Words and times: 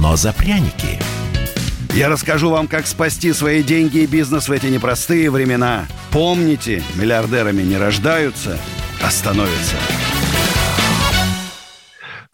но 0.00 0.16
за 0.16 0.32
пряники. 0.32 0.98
Я 1.94 2.08
расскажу 2.08 2.50
вам, 2.50 2.68
как 2.68 2.86
спасти 2.86 3.32
свои 3.32 3.62
деньги 3.62 3.98
и 3.98 4.06
бизнес 4.06 4.48
в 4.48 4.52
эти 4.52 4.66
непростые 4.66 5.30
времена. 5.30 5.86
Помните, 6.10 6.82
миллиардерами 6.94 7.62
не 7.62 7.76
рождаются, 7.76 8.58
а 9.02 9.10
становятся. 9.10 9.76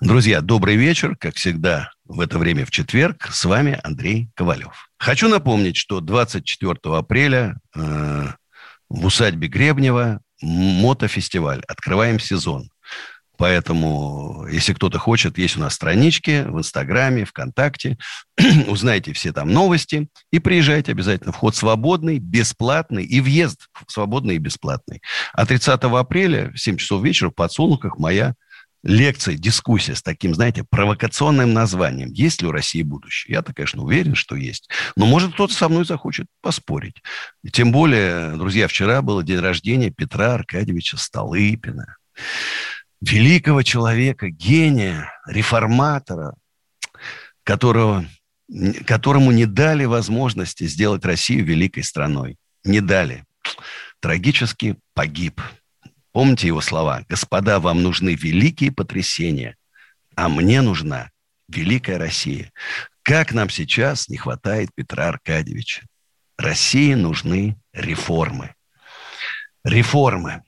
Друзья, 0.00 0.40
добрый 0.42 0.76
вечер. 0.76 1.16
Как 1.16 1.34
всегда, 1.34 1.90
в 2.04 2.20
это 2.20 2.38
время 2.38 2.64
в 2.64 2.70
четверг. 2.70 3.28
С 3.32 3.44
вами 3.44 3.80
Андрей 3.82 4.30
Ковалев. 4.34 4.88
Хочу 4.96 5.28
напомнить, 5.28 5.76
что 5.76 6.00
24 6.00 6.76
апреля 6.84 7.56
э, 7.74 8.26
в 8.88 9.06
усадьбе 9.06 9.48
Гребнева 9.48 10.20
мотофестиваль. 10.40 11.62
Открываем 11.66 12.20
сезон. 12.20 12.70
Поэтому, 13.38 14.46
если 14.50 14.74
кто-то 14.74 14.98
хочет, 14.98 15.38
есть 15.38 15.56
у 15.56 15.60
нас 15.60 15.74
странички 15.74 16.44
в 16.44 16.58
Инстаграме, 16.58 17.24
ВКонтакте. 17.24 17.96
Узнайте 18.66 19.12
все 19.12 19.32
там 19.32 19.52
новости 19.52 20.08
и 20.32 20.40
приезжайте 20.40 20.90
обязательно. 20.90 21.32
Вход 21.32 21.54
свободный, 21.54 22.18
бесплатный 22.18 23.04
и 23.04 23.20
въезд 23.20 23.68
свободный 23.86 24.34
и 24.34 24.38
бесплатный. 24.38 25.02
А 25.32 25.46
30 25.46 25.68
апреля 25.84 26.50
в 26.50 26.58
7 26.58 26.76
часов 26.78 27.04
вечера 27.04 27.30
в 27.30 27.34
подсолнухах 27.34 27.96
моя 27.98 28.34
лекция, 28.82 29.36
дискуссия 29.36 29.94
с 29.94 30.02
таким, 30.02 30.34
знаете, 30.34 30.64
провокационным 30.68 31.52
названием. 31.52 32.10
Есть 32.12 32.42
ли 32.42 32.48
у 32.48 32.52
России 32.52 32.82
будущее? 32.82 33.34
Я-то, 33.34 33.54
конечно, 33.54 33.82
уверен, 33.82 34.16
что 34.16 34.34
есть. 34.34 34.68
Но, 34.96 35.06
может, 35.06 35.34
кто-то 35.34 35.54
со 35.54 35.68
мной 35.68 35.84
захочет 35.84 36.26
поспорить. 36.42 37.02
Тем 37.52 37.70
более, 37.70 38.36
друзья, 38.36 38.66
вчера 38.66 39.00
был 39.00 39.22
день 39.22 39.38
рождения 39.38 39.90
Петра 39.90 40.34
Аркадьевича 40.34 40.96
Столыпина 40.96 41.98
великого 43.00 43.62
человека, 43.62 44.28
гения, 44.28 45.12
реформатора, 45.26 46.34
которого, 47.44 48.04
которому 48.86 49.30
не 49.30 49.46
дали 49.46 49.84
возможности 49.84 50.64
сделать 50.64 51.04
Россию 51.04 51.44
великой 51.44 51.84
страной. 51.84 52.36
Не 52.64 52.80
дали. 52.80 53.24
Трагически 54.00 54.76
погиб. 54.94 55.40
Помните 56.12 56.46
его 56.48 56.60
слова? 56.60 57.04
«Господа, 57.08 57.60
вам 57.60 57.82
нужны 57.82 58.14
великие 58.14 58.72
потрясения, 58.72 59.56
а 60.16 60.28
мне 60.28 60.62
нужна 60.62 61.10
великая 61.48 61.98
Россия». 61.98 62.52
Как 63.02 63.32
нам 63.32 63.48
сейчас 63.48 64.10
не 64.10 64.18
хватает 64.18 64.68
Петра 64.74 65.08
Аркадьевича? 65.08 65.86
России 66.36 66.92
нужны 66.92 67.56
реформы. 67.72 68.54
Реформы. 69.64 70.42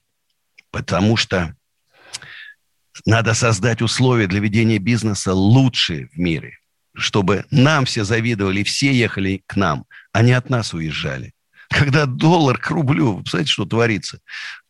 Потому 0.71 1.17
что 1.17 1.57
надо 3.07 3.35
создать 3.35 3.83
условия 3.83 4.27
для 4.27 4.41
ведения 4.41 4.79
бизнеса 4.79 5.33
лучшие 5.33 6.09
в 6.09 6.19
мире, 6.19 6.59
чтобы 6.95 7.45
нам 7.51 7.85
все 7.85 8.05
завидовали, 8.05 8.63
все 8.63 8.93
ехали 8.93 9.43
к 9.47 9.57
нам, 9.57 9.85
а 10.13 10.23
не 10.23 10.33
от 10.33 10.51
нас 10.51 10.75
уезжали. 10.75 11.33
Когда 11.69 12.07
доллар 12.07 12.59
к 12.59 12.71
рублю, 12.71 13.13
вы 13.13 13.23
представляете, 13.23 13.53
что 13.53 13.65
творится? 13.65 14.21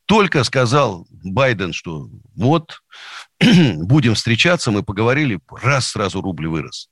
Только 0.06 0.44
сказал 0.44 1.06
Байден, 1.10 1.72
что 1.72 2.08
вот, 2.34 2.82
будем 3.40 4.14
встречаться, 4.14 4.70
мы 4.70 4.82
поговорили, 4.82 5.40
раз 5.62 5.88
сразу 5.88 6.20
рубль 6.20 6.48
вырос. 6.48 6.90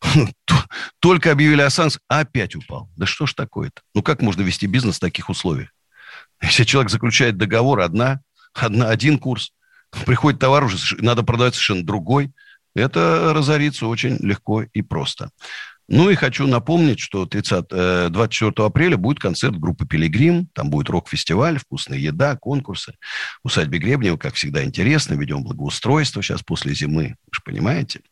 Только 1.00 1.32
объявили 1.32 1.62
о 1.62 1.70
санкциях, 1.70 2.02
опять 2.08 2.56
упал. 2.56 2.90
Да 2.96 3.06
что 3.06 3.26
ж 3.26 3.34
такое-то? 3.34 3.82
Ну 3.94 4.02
как 4.02 4.20
можно 4.20 4.42
вести 4.42 4.66
бизнес 4.66 4.96
в 4.96 5.00
таких 5.00 5.28
условиях? 5.30 5.70
Если 6.42 6.64
человек 6.64 6.90
заключает 6.90 7.36
договор, 7.36 7.80
одна, 7.80 8.20
одна, 8.54 8.88
один 8.88 9.18
курс, 9.18 9.52
приходит 10.06 10.40
товар 10.40 10.64
уже, 10.64 10.96
надо 10.98 11.22
продавать 11.22 11.54
совершенно 11.54 11.84
другой. 11.84 12.32
Это 12.74 13.32
разорится 13.34 13.86
очень 13.86 14.16
легко 14.20 14.62
и 14.62 14.82
просто. 14.82 15.30
Ну 15.90 16.08
и 16.08 16.14
хочу 16.14 16.46
напомнить, 16.46 17.00
что 17.00 17.26
30, 17.26 18.12
24 18.12 18.52
э, 18.56 18.62
апреля 18.64 18.96
будет 18.96 19.18
концерт 19.18 19.58
группы 19.58 19.86
«Пилигрим». 19.86 20.46
Там 20.52 20.70
будет 20.70 20.88
рок-фестиваль, 20.88 21.58
вкусная 21.58 21.98
еда, 21.98 22.36
конкурсы. 22.36 22.94
Усадьбе 23.42 23.80
Гребнева, 23.80 24.16
как 24.16 24.34
всегда, 24.34 24.62
интересно. 24.62 25.14
Ведем 25.14 25.42
благоустройство 25.42 26.22
сейчас 26.22 26.44
после 26.44 26.74
зимы. 26.74 27.16
Вы 27.26 27.32
же 27.32 27.40
понимаете. 27.44 28.02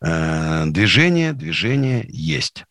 Э, 0.00 0.66
движение, 0.66 1.32
движение 1.32 2.06
есть. 2.08 2.64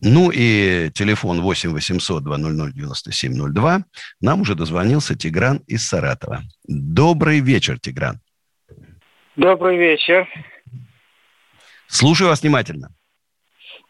Ну 0.00 0.30
и 0.32 0.90
телефон 0.94 1.40
8 1.40 1.72
800 1.72 2.22
200 2.22 2.72
9702. 2.74 3.84
Нам 4.20 4.40
уже 4.40 4.54
дозвонился 4.54 5.16
Тигран 5.16 5.58
из 5.66 5.86
Саратова. 5.88 6.42
Добрый 6.66 7.40
вечер, 7.40 7.78
Тигран. 7.78 8.20
Добрый 9.36 9.76
вечер. 9.76 10.28
Слушаю 11.86 12.28
вас 12.28 12.42
внимательно. 12.42 12.88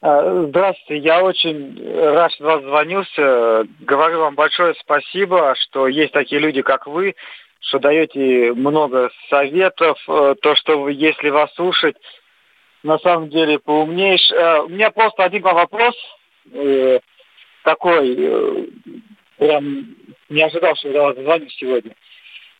А, 0.01 0.45
здравствуйте, 0.49 1.03
я 1.03 1.23
очень 1.23 1.83
рад, 2.13 2.33
что 2.33 2.45
вас 2.45 2.63
звонился. 2.63 3.67
Говорю 3.81 4.21
вам 4.21 4.35
большое 4.35 4.75
спасибо, 4.81 5.55
что 5.57 5.89
есть 5.89 6.13
такие 6.13 6.41
люди, 6.41 6.61
как 6.61 6.87
вы, 6.87 7.15
что 7.61 7.79
даете 7.79 8.53
много 8.53 9.11
советов. 9.31 9.99
Э, 10.07 10.35
то, 10.43 10.55
что 10.57 10.83
вы, 10.83 10.93
если 10.93 11.31
вас 11.31 11.53
слушать, 11.55 11.97
на 12.85 12.99
самом 12.99 13.31
деле 13.31 13.59
поумнеешь. 13.59 14.31
Э, 14.31 14.61
у 14.61 14.69
меня 14.69 14.91
просто 14.91 15.25
один 15.25 15.43
вопрос 15.43 15.95
э, 16.53 17.01
такой, 17.65 18.71
прям 19.39 19.97
не 20.29 20.43
ожидал, 20.43 20.77
что 20.77 20.91
я 20.91 21.03
вас 21.03 21.41
сегодня. 21.59 21.95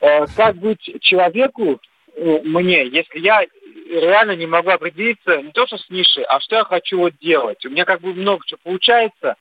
Как 0.01 0.57
быть 0.57 0.81
человеку, 1.01 1.79
мне, 2.17 2.87
если 2.87 3.21
я 3.21 3.45
реально 3.89 4.33
не 4.33 4.47
могу 4.47 4.71
определиться 4.71 5.43
не 5.43 5.53
то, 5.53 5.67
что 5.67 5.79
с 5.79 5.89
нишей, 5.91 6.25
а 6.25 6.41
что 6.41 6.57
я 6.57 6.65
хочу 6.65 6.99
вот 6.99 7.15
делать. 7.21 7.65
У 7.65 7.71
меня 7.71 7.85
как 7.85 8.01
бы 8.01 8.15
много 8.15 8.45
чего 8.47 8.59
получается, 8.63 9.37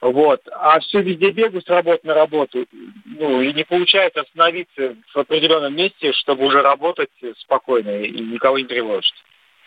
вот, 0.00 0.40
а 0.50 0.80
все 0.80 1.00
везде 1.00 1.30
бегаю 1.30 1.62
с 1.62 1.68
работы 1.68 2.06
на 2.06 2.14
работу, 2.14 2.66
ну, 3.04 3.40
и 3.40 3.52
не 3.52 3.64
получается 3.64 4.22
остановиться 4.22 4.96
в 5.14 5.18
определенном 5.18 5.74
месте, 5.74 6.12
чтобы 6.12 6.46
уже 6.46 6.60
работать 6.60 7.10
спокойно 7.38 8.02
и 8.02 8.10
никого 8.10 8.58
не 8.58 8.64
тревожить. 8.64 9.14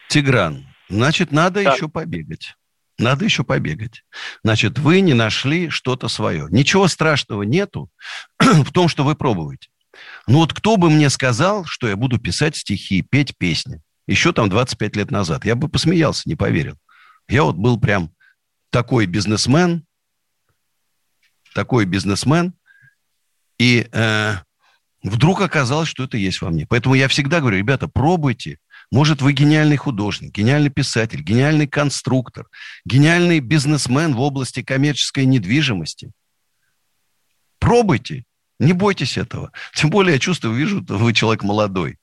Тигран, 0.09 0.65
значит, 0.89 1.31
надо 1.31 1.63
да. 1.63 1.73
еще 1.73 1.87
побегать. 1.89 2.55
Надо 2.97 3.25
еще 3.25 3.43
побегать. 3.43 4.03
Значит, 4.43 4.79
вы 4.79 5.01
не 5.01 5.13
нашли 5.13 5.69
что-то 5.69 6.07
свое. 6.07 6.47
Ничего 6.49 6.87
страшного 6.87 7.43
нету 7.43 7.89
в 8.39 8.71
том, 8.71 8.87
что 8.87 9.03
вы 9.03 9.15
пробуете. 9.15 9.69
Ну 10.27 10.39
вот 10.39 10.53
кто 10.53 10.77
бы 10.77 10.89
мне 10.89 11.09
сказал, 11.09 11.65
что 11.65 11.87
я 11.87 11.95
буду 11.95 12.19
писать 12.19 12.55
стихи, 12.55 13.01
петь 13.01 13.37
песни? 13.37 13.81
еще 14.07 14.33
там 14.33 14.49
25 14.49 14.95
лет 14.95 15.11
назад. 15.11 15.45
Я 15.45 15.55
бы 15.55 15.67
посмеялся, 15.67 16.23
не 16.25 16.35
поверил. 16.35 16.77
Я 17.27 17.43
вот 17.43 17.55
был 17.55 17.79
прям 17.79 18.13
такой 18.69 19.05
бизнесмен, 19.05 19.85
такой 21.53 21.85
бизнесмен, 21.85 22.53
и 23.57 23.87
э, 23.91 24.33
вдруг 25.01 25.41
оказалось, 25.41 25.87
что 25.89 26.03
это 26.03 26.17
есть 26.17 26.41
во 26.41 26.49
мне. 26.49 26.67
Поэтому 26.67 26.95
я 26.95 27.07
всегда 27.07 27.39
говорю, 27.39 27.57
ребята, 27.57 27.87
пробуйте. 27.87 28.59
Может, 28.95 29.21
вы 29.21 29.33
гениальный 29.33 29.75
художник, 29.75 30.33
гениальный 30.33 30.69
писатель, 30.69 31.21
гениальный 31.21 31.67
конструктор, 31.67 32.47
гениальный 32.85 33.41
бизнесмен 33.41 34.15
в 34.15 34.21
области 34.21 34.63
коммерческой 34.63 35.25
недвижимости. 35.25 36.13
Пробуйте, 37.59 38.23
не 38.57 38.71
бойтесь 38.71 39.17
этого. 39.17 39.51
Тем 39.75 39.89
более, 39.89 40.13
я 40.13 40.19
чувствую, 40.19 40.55
вижу, 40.55 40.81
вы 40.87 41.11
человек 41.11 41.43
молодой. 41.43 41.97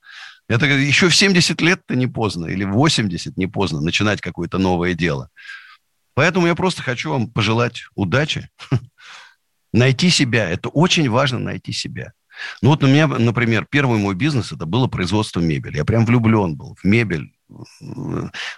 Это 0.49 0.67
еще 0.67 1.09
в 1.09 1.17
70 1.17 1.63
лет-то 1.63 1.97
не 1.97 2.09
поздно, 2.09 2.45
или 2.45 2.65
в 2.65 2.73
80 2.73 3.39
не 3.39 3.47
поздно 3.47 3.81
начинать 3.81 4.21
какое-то 4.21 4.59
новое 4.59 4.93
дело. 4.93 5.31
Поэтому 6.13 6.47
я 6.47 6.55
просто 6.55 6.83
хочу 6.83 7.11
вам 7.11 7.31
пожелать 7.31 7.85
удачи, 7.95 8.51
найти 9.73 10.11
себя. 10.11 10.47
Это 10.47 10.69
очень 10.69 11.09
важно 11.09 11.39
найти 11.39 11.73
себя. 11.73 12.13
Ну 12.61 12.71
вот 12.71 12.83
у 12.83 12.87
меня, 12.87 13.07
например, 13.07 13.67
первый 13.69 13.99
мой 13.99 14.15
бизнес 14.15 14.53
это 14.53 14.67
было 14.67 14.87
производство 14.87 15.41
мебели. 15.41 15.77
Я 15.77 15.85
прям 15.85 16.07
влюблен 16.07 16.57
был 16.57 16.77
в 16.81 16.85
мебель. 16.85 17.33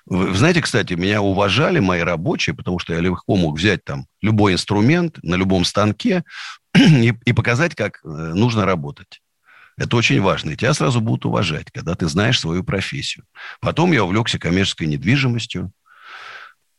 Вы 0.06 0.34
знаете, 0.34 0.62
кстати, 0.62 0.94
меня 0.94 1.20
уважали 1.20 1.81
мои 1.81 2.00
рабочие, 2.00 2.54
потому 2.54 2.78
что 2.78 2.94
я 2.94 3.00
легко 3.00 3.36
мог 3.36 3.58
взять 3.58 3.84
там 3.84 4.06
любой 4.22 4.52
инструмент 4.52 5.19
на 5.22 5.34
любом 5.34 5.64
станке 5.64 6.25
и, 6.76 7.12
и 7.25 7.32
показать, 7.32 7.75
как 7.75 8.00
э, 8.04 8.08
нужно 8.08 8.64
работать. 8.64 9.20
Это 9.76 9.96
очень 9.96 10.20
важно. 10.20 10.50
И 10.50 10.56
тебя 10.56 10.72
сразу 10.75 11.00
будут 11.00 11.26
уважать, 11.26 11.70
когда 11.72 11.94
ты 11.94 12.06
знаешь 12.08 12.38
свою 12.38 12.62
профессию. 12.62 13.25
Потом 13.60 13.92
я 13.92 14.04
увлекся 14.04 14.38
коммерческой 14.38 14.86
недвижимостью. 14.86 15.72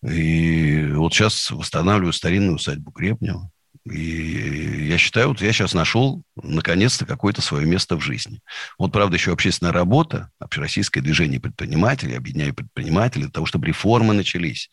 И 0.02 0.92
вот 0.94 1.14
сейчас 1.14 1.52
восстанавливаю 1.52 2.14
старинную 2.14 2.56
усадьбу 2.56 2.92
Гребнева. 2.92 3.50
И 3.86 4.88
я 4.90 4.98
считаю, 4.98 5.30
вот 5.30 5.42
я 5.42 5.54
сейчас 5.54 5.74
нашел, 5.74 6.24
наконец-то, 6.36 7.06
какое-то 7.06 7.42
свое 7.42 7.68
место 7.68 7.96
в 7.96 8.02
жизни. 8.02 8.40
Вот, 8.80 8.92
правда, 8.92 9.16
еще 9.16 9.32
общественная 9.32 9.74
работа, 9.74 10.32
общероссийское 10.40 11.04
движение 11.04 11.40
предпринимателей, 11.40 12.16
объединяю 12.16 12.56
предпринимателей, 12.56 13.26
для 13.26 13.32
того, 13.32 13.46
чтобы 13.46 13.68
реформы 13.68 14.14
начались. 14.14 14.72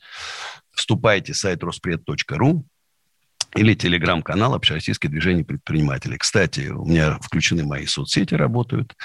Вступайте 0.75 1.35
в 1.35 1.37
сайт 1.37 1.63
роспред.ру, 1.63 2.65
или 3.55 3.75
телеграм-канал 3.75 4.55
«Общероссийское 4.55 5.11
движение 5.11 5.45
предпринимателей». 5.45 6.17
Кстати, 6.17 6.69
у 6.69 6.87
меня 6.87 7.19
включены 7.21 7.65
мои 7.65 7.85
соцсети, 7.85 8.35
работают. 8.35 8.97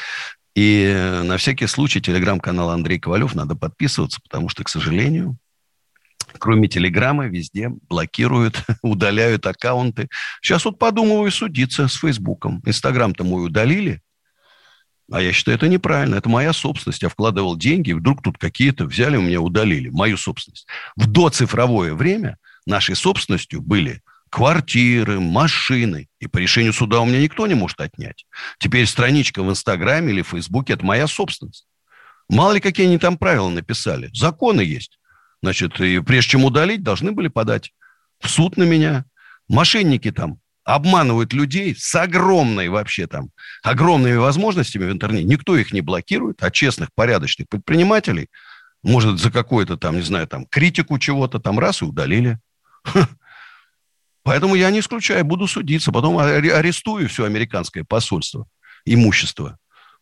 И 0.56 1.22
на 1.24 1.38
всякий 1.38 1.68
случай 1.68 2.00
телеграм-канал 2.00 2.70
Андрей 2.70 2.98
Ковалев 2.98 3.36
надо 3.36 3.56
подписываться, 3.56 4.22
потому 4.24 4.48
что, 4.48 4.64
к 4.64 4.70
сожалению, 4.70 5.38
кроме 6.40 6.68
Телеграма, 6.68 7.28
везде 7.28 7.70
блокируют, 7.90 8.64
удаляют 8.82 9.46
аккаунты. 9.46 10.10
Сейчас 10.42 10.66
вот 10.66 10.80
подумываю 10.80 11.32
судиться 11.32 11.88
с 11.88 11.96
Фейсбуком. 11.96 12.62
Инстаграм-то 12.66 13.24
мой 13.24 13.46
удалили, 13.46 14.02
а 15.12 15.22
я 15.22 15.32
считаю, 15.32 15.58
это 15.58 15.68
неправильно. 15.68 16.16
Это 16.16 16.30
моя 16.30 16.52
собственность. 16.54 17.02
Я 17.02 17.10
вкладывал 17.10 17.56
деньги, 17.56 17.92
и 17.92 17.94
вдруг 17.94 18.22
тут 18.22 18.38
какие-то 18.38 18.86
взяли 18.86 19.16
у 19.16 19.22
меня 19.22 19.40
удалили. 19.40 19.90
Мою 19.90 20.18
собственность. 20.18 20.68
В 20.96 21.08
доцифровое 21.08 21.94
время 21.94 22.38
нашей 22.66 22.96
собственностью 22.96 23.62
были 23.62 24.02
квартиры, 24.30 25.20
машины. 25.22 26.10
И 26.20 26.28
по 26.28 26.38
решению 26.38 26.74
суда 26.74 27.00
у 27.00 27.06
меня 27.06 27.22
никто 27.22 27.48
не 27.48 27.56
может 27.56 27.80
отнять. 27.80 28.26
Теперь 28.60 28.86
страничка 28.86 29.44
в 29.44 29.50
Инстаграме 29.50 30.12
или 30.12 30.22
Фейсбуке– 30.22 30.74
это 30.74 30.86
моя 30.86 31.08
собственность. 31.08 31.68
Мало 32.30 32.54
ли, 32.54 32.60
какие 32.60 32.88
они 32.88 32.98
там 32.98 33.18
правила 33.18 33.48
написали. 33.48 34.10
Законы 34.14 34.62
есть. 34.62 34.97
Значит, 35.42 35.80
и 35.80 36.00
прежде 36.00 36.32
чем 36.32 36.46
удалить, 36.46 36.84
должны 36.84 37.12
были 37.12 37.28
подать 37.28 37.74
в 38.20 38.30
суд 38.30 38.58
на 38.58 38.64
меня. 38.64 39.06
Мошенники 39.48 40.12
там 40.12 40.40
обманывают 40.64 41.32
людей 41.32 41.76
с 41.78 41.96
огромной 41.96 42.68
вообще 42.68 43.08
там, 43.08 43.30
огромными 43.64 44.16
возможностями 44.16 44.86
в 44.86 44.92
интернете. 44.92 45.26
Никто 45.26 45.56
их 45.56 45.72
не 45.72 45.82
блокирует, 45.82 46.44
а 46.44 46.52
честных, 46.52 46.90
порядочных 46.94 47.48
предпринимателей, 47.48 48.28
может, 48.84 49.20
за 49.20 49.32
какую-то 49.32 49.78
там, 49.78 49.96
не 49.96 50.02
знаю, 50.02 50.28
там, 50.28 50.46
критику 50.46 51.00
чего-то 51.00 51.40
там 51.40 51.58
раз 51.58 51.82
и 51.82 51.86
удалили. 51.86 52.40
Поэтому 54.24 54.56
я 54.56 54.70
не 54.72 54.82
исключаю, 54.82 55.24
буду 55.24 55.48
судиться, 55.48 55.94
потом 55.94 56.18
арестую 56.18 57.08
все 57.08 57.24
американское 57.24 57.86
посольство, 57.86 58.46
имущество. 58.84 59.58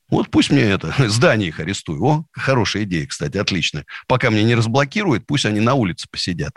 Вот 0.10 0.30
пусть 0.30 0.52
мне 0.52 0.64
это, 0.64 0.94
здание 1.08 1.50
их 1.50 1.60
арестую. 1.60 2.04
О, 2.04 2.24
хорошая 2.32 2.84
идея, 2.84 3.08
кстати, 3.08 3.38
отличная. 3.38 3.86
Пока 4.08 4.30
мне 4.30 4.44
не 4.44 4.56
разблокируют, 4.56 5.26
пусть 5.28 5.46
они 5.46 5.60
на 5.60 5.74
улице 5.74 6.08
посидят. 6.10 6.54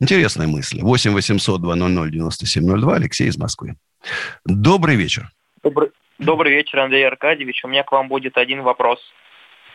Интересная 0.00 0.46
мысль. 0.46 0.80
8 0.80 1.12
800 1.12 1.60
200 1.60 2.10
9702. 2.10 2.94
Алексей 2.94 3.28
из 3.28 3.36
Москвы. 3.36 3.76
Добрый 4.44 4.96
вечер. 4.96 5.30
Добрый, 5.62 5.90
добрый 6.18 6.52
вечер, 6.52 6.80
Андрей 6.80 7.06
Аркадьевич. 7.06 7.64
У 7.64 7.68
меня 7.68 7.84
к 7.84 7.92
вам 7.92 8.08
будет 8.08 8.36
один 8.36 8.62
вопрос. 8.62 8.98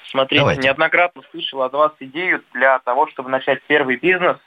Смотрите, 0.10 0.42
Давайте. 0.42 0.62
неоднократно 0.62 1.22
слышал 1.32 1.62
от 1.62 1.74
вас 1.74 1.94
идею 2.00 2.44
для 2.54 2.80
того, 2.80 3.08
чтобы 3.08 3.30
начать 3.30 3.62
первый 3.68 3.98
бизнес. 3.98 4.38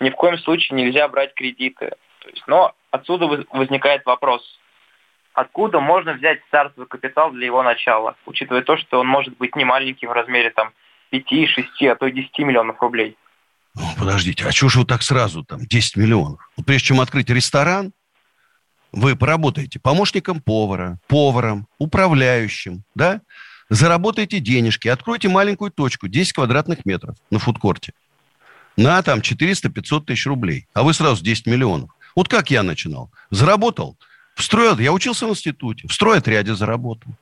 Ни 0.00 0.10
в 0.10 0.14
коем 0.14 0.38
случае 0.38 0.76
нельзя 0.76 1.08
брать 1.08 1.34
кредиты. 1.34 1.92
То 2.20 2.28
есть, 2.30 2.42
но 2.46 2.72
отсюда 2.90 3.44
возникает 3.50 4.06
вопрос– 4.06 4.42
откуда 5.34 5.80
можно 5.80 6.14
взять 6.14 6.40
стартовый 6.48 6.88
капитал 6.88 7.30
для 7.30 7.46
его 7.46 7.62
начала, 7.62 8.16
учитывая 8.26 8.62
то, 8.62 8.76
что 8.76 9.00
он 9.00 9.06
может 9.06 9.36
быть 9.36 9.56
не 9.56 9.64
маленьким 9.64 10.08
в 10.08 10.12
размере 10.12 10.50
там 10.50 10.72
5, 11.10 11.48
6, 11.48 11.82
а 11.82 11.96
то 11.96 12.06
и 12.06 12.12
10 12.12 12.38
миллионов 12.40 12.80
рублей. 12.80 13.16
Ну, 13.74 13.84
подождите, 13.98 14.44
а 14.46 14.52
чего 14.52 14.68
же 14.68 14.80
вы 14.80 14.86
так 14.86 15.02
сразу 15.02 15.44
там 15.44 15.60
10 15.60 15.96
миллионов? 15.96 16.40
Вот 16.56 16.66
прежде 16.66 16.88
чем 16.88 17.00
открыть 17.00 17.30
ресторан, 17.30 17.92
вы 18.92 19.16
поработаете 19.16 19.78
помощником 19.78 20.40
повара, 20.40 20.98
поваром, 21.06 21.68
управляющим, 21.78 22.82
да? 22.94 23.20
Заработаете 23.70 24.40
денежки, 24.40 24.88
откройте 24.88 25.28
маленькую 25.28 25.70
точку, 25.70 26.08
10 26.08 26.32
квадратных 26.32 26.86
метров 26.86 27.16
на 27.30 27.38
фудкорте. 27.38 27.92
На 28.78 29.02
там 29.02 29.18
400-500 29.18 30.04
тысяч 30.06 30.26
рублей. 30.26 30.66
А 30.72 30.82
вы 30.82 30.94
сразу 30.94 31.22
10 31.22 31.46
миллионов. 31.46 31.90
Вот 32.16 32.28
как 32.28 32.50
я 32.50 32.62
начинал. 32.62 33.10
Заработал 33.30 33.98
в 34.38 34.42
строй, 34.44 34.80
я 34.82 34.92
учился 34.92 35.26
в 35.26 35.30
институте, 35.30 35.88
в 35.88 35.92
стройотряде 35.92 36.54
заработал. 36.54 37.12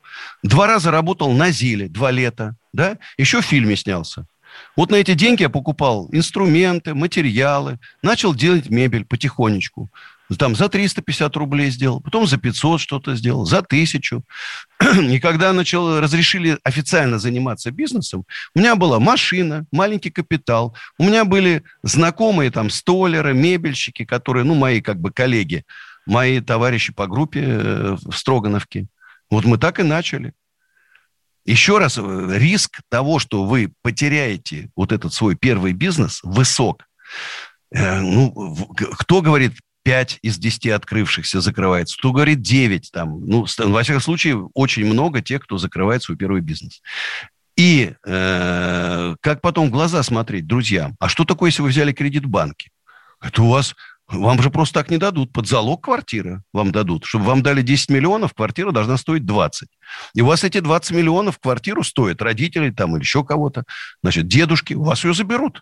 Два 0.43 0.67
раза 0.67 0.91
работал 0.91 1.31
на 1.31 1.49
ЗИЛе, 1.49 1.87
два 1.89 2.11
лета, 2.11 2.55
да, 2.73 2.97
еще 3.17 3.41
в 3.41 3.45
фильме 3.45 3.75
снялся. 3.75 4.27
Вот 4.75 4.91
на 4.91 4.97
эти 4.97 5.15
деньги 5.15 5.41
я 5.41 5.49
покупал 5.49 6.09
инструменты, 6.11 6.93
материалы, 6.93 7.79
начал 8.03 8.35
делать 8.35 8.69
мебель 8.69 9.03
потихонечку. 9.03 9.89
Там 10.37 10.55
за 10.55 10.69
350 10.69 11.35
рублей 11.37 11.71
сделал, 11.71 12.01
потом 12.01 12.27
за 12.27 12.37
500 12.37 12.81
что-то 12.81 13.15
сделал, 13.15 13.45
за 13.45 13.63
тысячу. 13.63 14.23
И 15.01 15.19
когда 15.19 15.53
начал, 15.53 15.99
разрешили 15.99 16.59
официально 16.63 17.17
заниматься 17.17 17.71
бизнесом, 17.71 18.25
у 18.53 18.59
меня 18.59 18.75
была 18.75 18.99
машина, 18.99 19.65
маленький 19.71 20.11
капитал, 20.11 20.75
у 20.99 21.03
меня 21.03 21.25
были 21.25 21.63
знакомые 21.81 22.51
там 22.51 22.69
столеры, 22.69 23.33
мебельщики, 23.33 24.05
которые, 24.05 24.43
ну, 24.43 24.53
мои 24.53 24.81
как 24.81 24.99
бы 24.99 25.11
коллеги, 25.11 25.63
мои 26.07 26.39
товарищи 26.39 26.93
по 26.93 27.07
группе 27.07 27.41
э, 27.43 27.95
в 28.01 28.13
Строгановке. 28.13 28.87
Вот 29.29 29.45
мы 29.45 29.57
так 29.57 29.79
и 29.79 29.83
начали. 29.83 30.33
Еще 31.45 31.77
раз, 31.77 31.97
э, 31.97 32.27
риск 32.37 32.81
того, 32.89 33.19
что 33.19 33.45
вы 33.45 33.71
потеряете 33.81 34.69
вот 34.75 34.91
этот 34.91 35.13
свой 35.13 35.35
первый 35.35 35.73
бизнес, 35.73 36.19
высок. 36.23 36.83
Э, 37.71 37.99
ну, 37.99 38.67
кто 38.97 39.21
говорит, 39.21 39.53
5 39.83 40.19
из 40.21 40.37
10 40.37 40.67
открывшихся 40.67 41.39
закрывается, 41.39 41.97
кто 41.97 42.11
говорит 42.11 42.41
9 42.41 42.91
там. 42.91 43.21
Ну, 43.25 43.45
во 43.57 43.83
всяком 43.83 44.01
случае, 44.01 44.49
очень 44.53 44.85
много 44.85 45.21
тех, 45.21 45.41
кто 45.43 45.57
закрывает 45.57 46.03
свой 46.03 46.17
первый 46.17 46.41
бизнес. 46.41 46.81
И 47.55 47.93
э, 48.05 49.15
как 49.21 49.39
потом 49.41 49.69
в 49.69 49.71
глаза 49.71 50.03
смотреть 50.03 50.45
друзьям? 50.45 50.95
А 50.99 51.07
что 51.07 51.23
такое, 51.23 51.49
если 51.49 51.61
вы 51.61 51.69
взяли 51.69 51.93
кредит 51.93 52.25
в 52.25 52.29
банке? 52.29 52.69
Это 53.21 53.41
у 53.41 53.49
вас 53.49 53.75
вам 54.09 54.41
же 54.41 54.49
просто 54.49 54.79
так 54.79 54.89
не 54.89 54.97
дадут. 54.97 55.33
Под 55.33 55.47
залог 55.47 55.83
квартиры 55.83 56.41
вам 56.53 56.71
дадут. 56.71 57.05
Чтобы 57.05 57.25
вам 57.25 57.43
дали 57.43 57.61
10 57.61 57.89
миллионов, 57.89 58.33
квартира 58.33 58.71
должна 58.71 58.97
стоить 58.97 59.25
20. 59.25 59.67
И 60.13 60.21
у 60.21 60.25
вас 60.25 60.43
эти 60.43 60.59
20 60.59 60.91
миллионов 60.91 61.39
квартиру 61.39 61.83
стоят 61.83 62.21
родители 62.21 62.69
там 62.69 62.95
или 62.95 63.03
еще 63.03 63.23
кого-то. 63.25 63.65
Значит, 64.01 64.27
дедушки, 64.27 64.73
у 64.73 64.83
вас 64.83 65.03
ее 65.03 65.13
заберут. 65.13 65.61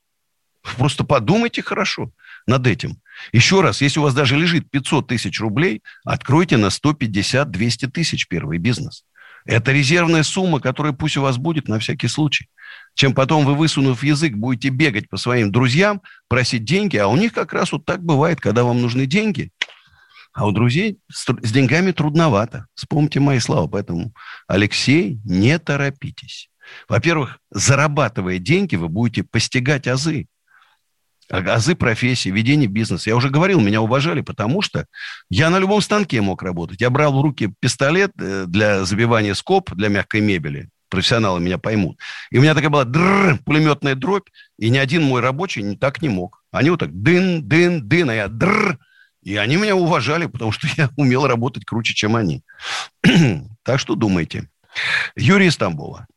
Просто 0.77 1.03
подумайте 1.03 1.61
хорошо 1.61 2.11
над 2.47 2.67
этим. 2.67 2.97
Еще 3.31 3.61
раз, 3.61 3.81
если 3.81 3.99
у 3.99 4.03
вас 4.03 4.13
даже 4.13 4.35
лежит 4.35 4.69
500 4.69 5.07
тысяч 5.07 5.39
рублей, 5.39 5.81
откройте 6.03 6.57
на 6.57 6.67
150-200 6.67 7.89
тысяч 7.89 8.27
первый 8.27 8.57
бизнес. 8.57 9.05
Это 9.45 9.71
резервная 9.71 10.23
сумма, 10.23 10.59
которая 10.59 10.93
пусть 10.93 11.17
у 11.17 11.21
вас 11.21 11.37
будет 11.37 11.67
на 11.67 11.79
всякий 11.79 12.07
случай 12.07 12.49
чем 12.95 13.13
потом 13.13 13.45
вы, 13.45 13.55
высунув 13.55 14.03
язык, 14.03 14.33
будете 14.33 14.69
бегать 14.69 15.09
по 15.09 15.17
своим 15.17 15.51
друзьям, 15.51 16.01
просить 16.27 16.63
деньги, 16.63 16.97
а 16.97 17.07
у 17.07 17.15
них 17.15 17.33
как 17.33 17.53
раз 17.53 17.71
вот 17.71 17.85
так 17.85 18.03
бывает, 18.03 18.39
когда 18.39 18.63
вам 18.63 18.81
нужны 18.81 19.05
деньги, 19.05 19.51
а 20.33 20.47
у 20.47 20.51
друзей 20.51 20.97
с, 21.11 21.25
с 21.25 21.51
деньгами 21.51 21.91
трудновато. 21.91 22.67
Вспомните 22.73 23.19
мои 23.19 23.39
слова. 23.39 23.67
Поэтому, 23.67 24.13
Алексей, 24.47 25.19
не 25.23 25.59
торопитесь. 25.59 26.49
Во-первых, 26.89 27.39
зарабатывая 27.51 28.39
деньги, 28.39 28.75
вы 28.75 28.89
будете 28.89 29.23
постигать 29.23 29.87
азы. 29.87 30.27
А, 31.31 31.37
азы 31.37 31.75
профессии, 31.75 32.29
ведения 32.29 32.67
бизнеса. 32.67 33.09
Я 33.09 33.15
уже 33.15 33.29
говорил, 33.29 33.59
меня 33.59 33.81
уважали, 33.81 34.21
потому 34.21 34.61
что 34.61 34.85
я 35.29 35.49
на 35.49 35.59
любом 35.59 35.81
станке 35.81 36.21
мог 36.21 36.43
работать. 36.43 36.81
Я 36.81 36.89
брал 36.89 37.17
в 37.17 37.21
руки 37.21 37.53
пистолет 37.59 38.11
э, 38.19 38.45
для 38.47 38.85
забивания 38.85 39.33
скоб, 39.33 39.71
для 39.73 39.89
мягкой 39.89 40.21
мебели 40.21 40.69
профессионалы 40.89 41.41
меня 41.41 41.57
поймут. 41.57 41.99
И 42.31 42.37
у 42.37 42.41
меня 42.41 42.53
такая 42.53 42.69
была 42.69 42.85
дрррр, 42.85 43.39
пулеметная 43.45 43.95
дробь, 43.95 44.29
и 44.57 44.69
ни 44.69 44.77
один 44.77 45.03
мой 45.03 45.19
рабочий 45.19 45.75
так 45.75 46.01
не 46.01 46.07
мог. 46.07 46.43
Они 46.51 46.69
вот 46.69 46.79
так 46.79 46.91
дын, 46.93 47.45
дын, 47.45 47.85
дын, 47.85 48.09
а 48.09 48.13
я 48.13 48.27
дрррр. 48.29 48.77
И 49.21 49.35
они 49.37 49.57
меня 49.57 49.75
уважали, 49.75 50.27
потому 50.27 50.51
что 50.51 50.67
я 50.77 50.89
умел 50.97 51.27
работать 51.27 51.65
круче, 51.65 51.93
чем 51.93 52.15
они. 52.15 52.43
так 53.63 53.79
что 53.79 53.95
думайте. 53.95 54.47
Юрий 55.15 55.47
из 55.47 55.55
Стамбула. 55.55 56.07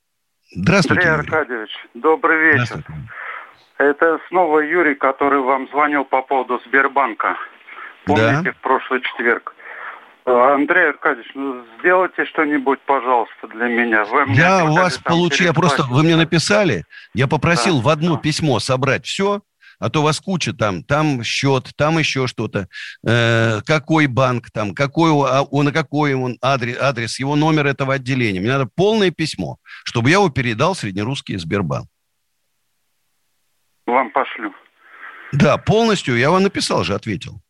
Здравствуйте, 0.55 1.09
Андрей 1.09 1.27
Юрий. 1.27 1.37
Аркадьевич, 1.37 1.71
добрый 1.95 2.53
вечер. 2.53 2.85
Это 3.78 4.18
снова 4.28 4.58
Юрий, 4.58 4.97
который 4.97 5.40
вам 5.40 5.68
звонил 5.68 6.04
по 6.04 6.23
поводу 6.23 6.61
Сбербанка. 6.66 7.37
Помните, 8.04 8.42
да. 8.42 8.52
в 8.52 8.61
прошлый 8.61 9.00
четверг? 9.02 9.54
Андрей 10.25 10.90
Аркадьевич, 10.90 11.30
ну 11.35 11.64
сделайте 11.78 12.26
что-нибудь, 12.26 12.80
пожалуйста, 12.80 13.49
для 13.49 13.66
меня. 13.66 14.04
Вы 14.04 14.26
я 14.35 14.64
у 14.64 14.75
вас 14.75 14.99
получил, 14.99 15.47
я 15.47 15.52
просто, 15.54 15.85
вы 15.85 16.02
мне 16.02 16.16
написали, 16.16 16.85
я 17.14 17.26
попросил 17.26 17.78
да, 17.78 17.82
в 17.85 17.88
одно 17.88 18.14
да. 18.16 18.20
письмо 18.20 18.61
собрать 18.61 19.06
все, 19.06 19.40
а 19.78 19.88
то 19.88 20.00
у 20.00 20.02
вас 20.02 20.20
куча 20.20 20.52
там, 20.52 20.82
там 20.82 21.23
счет, 21.23 21.70
там 21.76 21.99
еще 21.99 22.26
что-то, 22.26 22.68
э, 23.06 23.61
какой 23.64 24.06
банк 24.06 24.50
там, 24.50 24.75
какой, 24.75 25.11
а, 25.12 25.47
на 25.50 25.73
какой 25.73 26.14
он 26.14 26.37
адрес, 26.42 26.76
адрес, 26.78 27.18
его 27.18 27.37
номер 27.37 27.66
этого 27.66 27.94
отделения. 27.94 28.40
Мне 28.40 28.50
надо 28.50 28.68
полное 28.75 29.11
письмо, 29.11 29.56
чтобы 29.85 30.11
я 30.11 30.16
его 30.16 30.28
передал 30.28 30.75
в 30.75 30.78
Среднерусский 30.78 31.38
Сбербанк. 31.38 31.88
Вам 33.88 34.11
пошлю. 34.11 34.52
Да, 35.33 35.57
полностью. 35.57 36.18
Я 36.18 36.30
вам 36.30 36.42
написал 36.42 36.85
же, 36.85 36.95
ответил. 36.95 37.40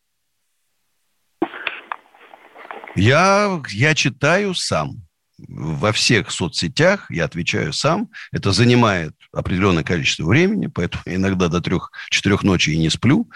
Я, 2.94 3.60
я 3.70 3.94
читаю 3.96 4.54
сам. 4.54 5.02
Во 5.36 5.90
всех 5.90 6.30
соцсетях 6.30 7.10
я 7.10 7.24
отвечаю 7.24 7.72
сам. 7.72 8.08
Это 8.30 8.52
занимает 8.52 9.14
определенное 9.32 9.82
количество 9.82 10.26
времени, 10.26 10.68
поэтому 10.68 11.02
иногда 11.06 11.48
до 11.48 11.60
трех-четырех 11.60 12.44
ночи 12.44 12.70
и 12.70 12.78
не 12.78 12.88
сплю, 12.88 13.28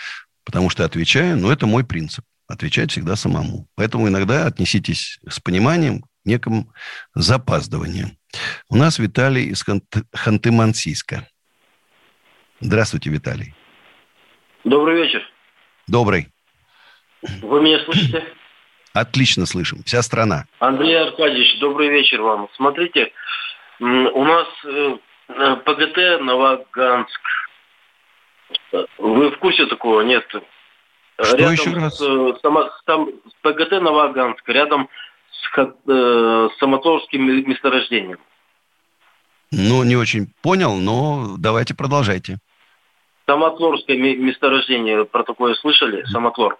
потому 0.44 0.70
что 0.70 0.84
отвечаю. 0.84 1.36
Но 1.36 1.50
это 1.50 1.66
мой 1.66 1.84
принцип. 1.84 2.24
Отвечать 2.46 2.92
всегда 2.92 3.16
самому. 3.16 3.68
Поэтому 3.74 4.06
иногда 4.06 4.46
отнеситесь 4.46 5.18
с 5.28 5.40
пониманием 5.40 6.02
к 6.02 6.06
некому 6.24 6.72
запаздыванию. 7.14 8.12
У 8.68 8.76
нас 8.76 9.00
Виталий 9.00 9.46
из 9.46 9.64
Ханты-Мансийска. 9.64 11.24
Здравствуйте, 12.62 13.10
Виталий. 13.10 13.54
Добрый 14.62 15.02
вечер. 15.02 15.22
Добрый. 15.88 16.28
Вы 17.42 17.60
меня 17.60 17.80
слышите? 17.84 18.24
Отлично 18.94 19.46
слышим. 19.46 19.82
Вся 19.84 20.00
страна. 20.02 20.44
Андрей 20.60 20.96
Аркадьевич, 21.00 21.58
добрый 21.58 21.88
вечер 21.88 22.22
вам. 22.22 22.48
Смотрите, 22.54 23.12
у 23.80 24.24
нас 24.24 24.46
э, 24.64 24.96
ПГТ 25.64 26.20
Новоганск. 26.22 27.20
Вы 28.98 29.30
в 29.30 29.38
курсе 29.38 29.66
такого? 29.66 30.02
Нет. 30.02 30.24
Что 31.20 31.36
рядом 31.36 31.52
еще 31.54 31.70
раз? 31.72 31.98
С, 31.98 32.40
само, 32.42 32.70
там, 32.86 33.08
ПГТ 33.42 33.72
Новоганск, 33.72 34.48
рядом 34.48 34.88
с, 35.30 35.58
э, 35.58 36.48
с 36.54 36.58
Самоторским 36.58 37.24
месторождением. 37.48 38.20
Ну, 39.50 39.82
не 39.82 39.96
очень 39.96 40.32
понял, 40.42 40.76
но 40.76 41.34
давайте 41.38 41.74
продолжайте. 41.74 42.38
Самотлорское 43.32 43.96
месторождение, 43.96 45.06
про 45.06 45.24
такое 45.24 45.54
слышали? 45.54 46.04
Самотлор. 46.04 46.58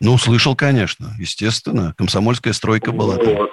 Ну, 0.00 0.16
слышал, 0.16 0.56
конечно, 0.56 1.08
естественно. 1.18 1.92
Комсомольская 1.98 2.54
стройка 2.54 2.90
была. 2.90 3.16
Вот. 3.16 3.50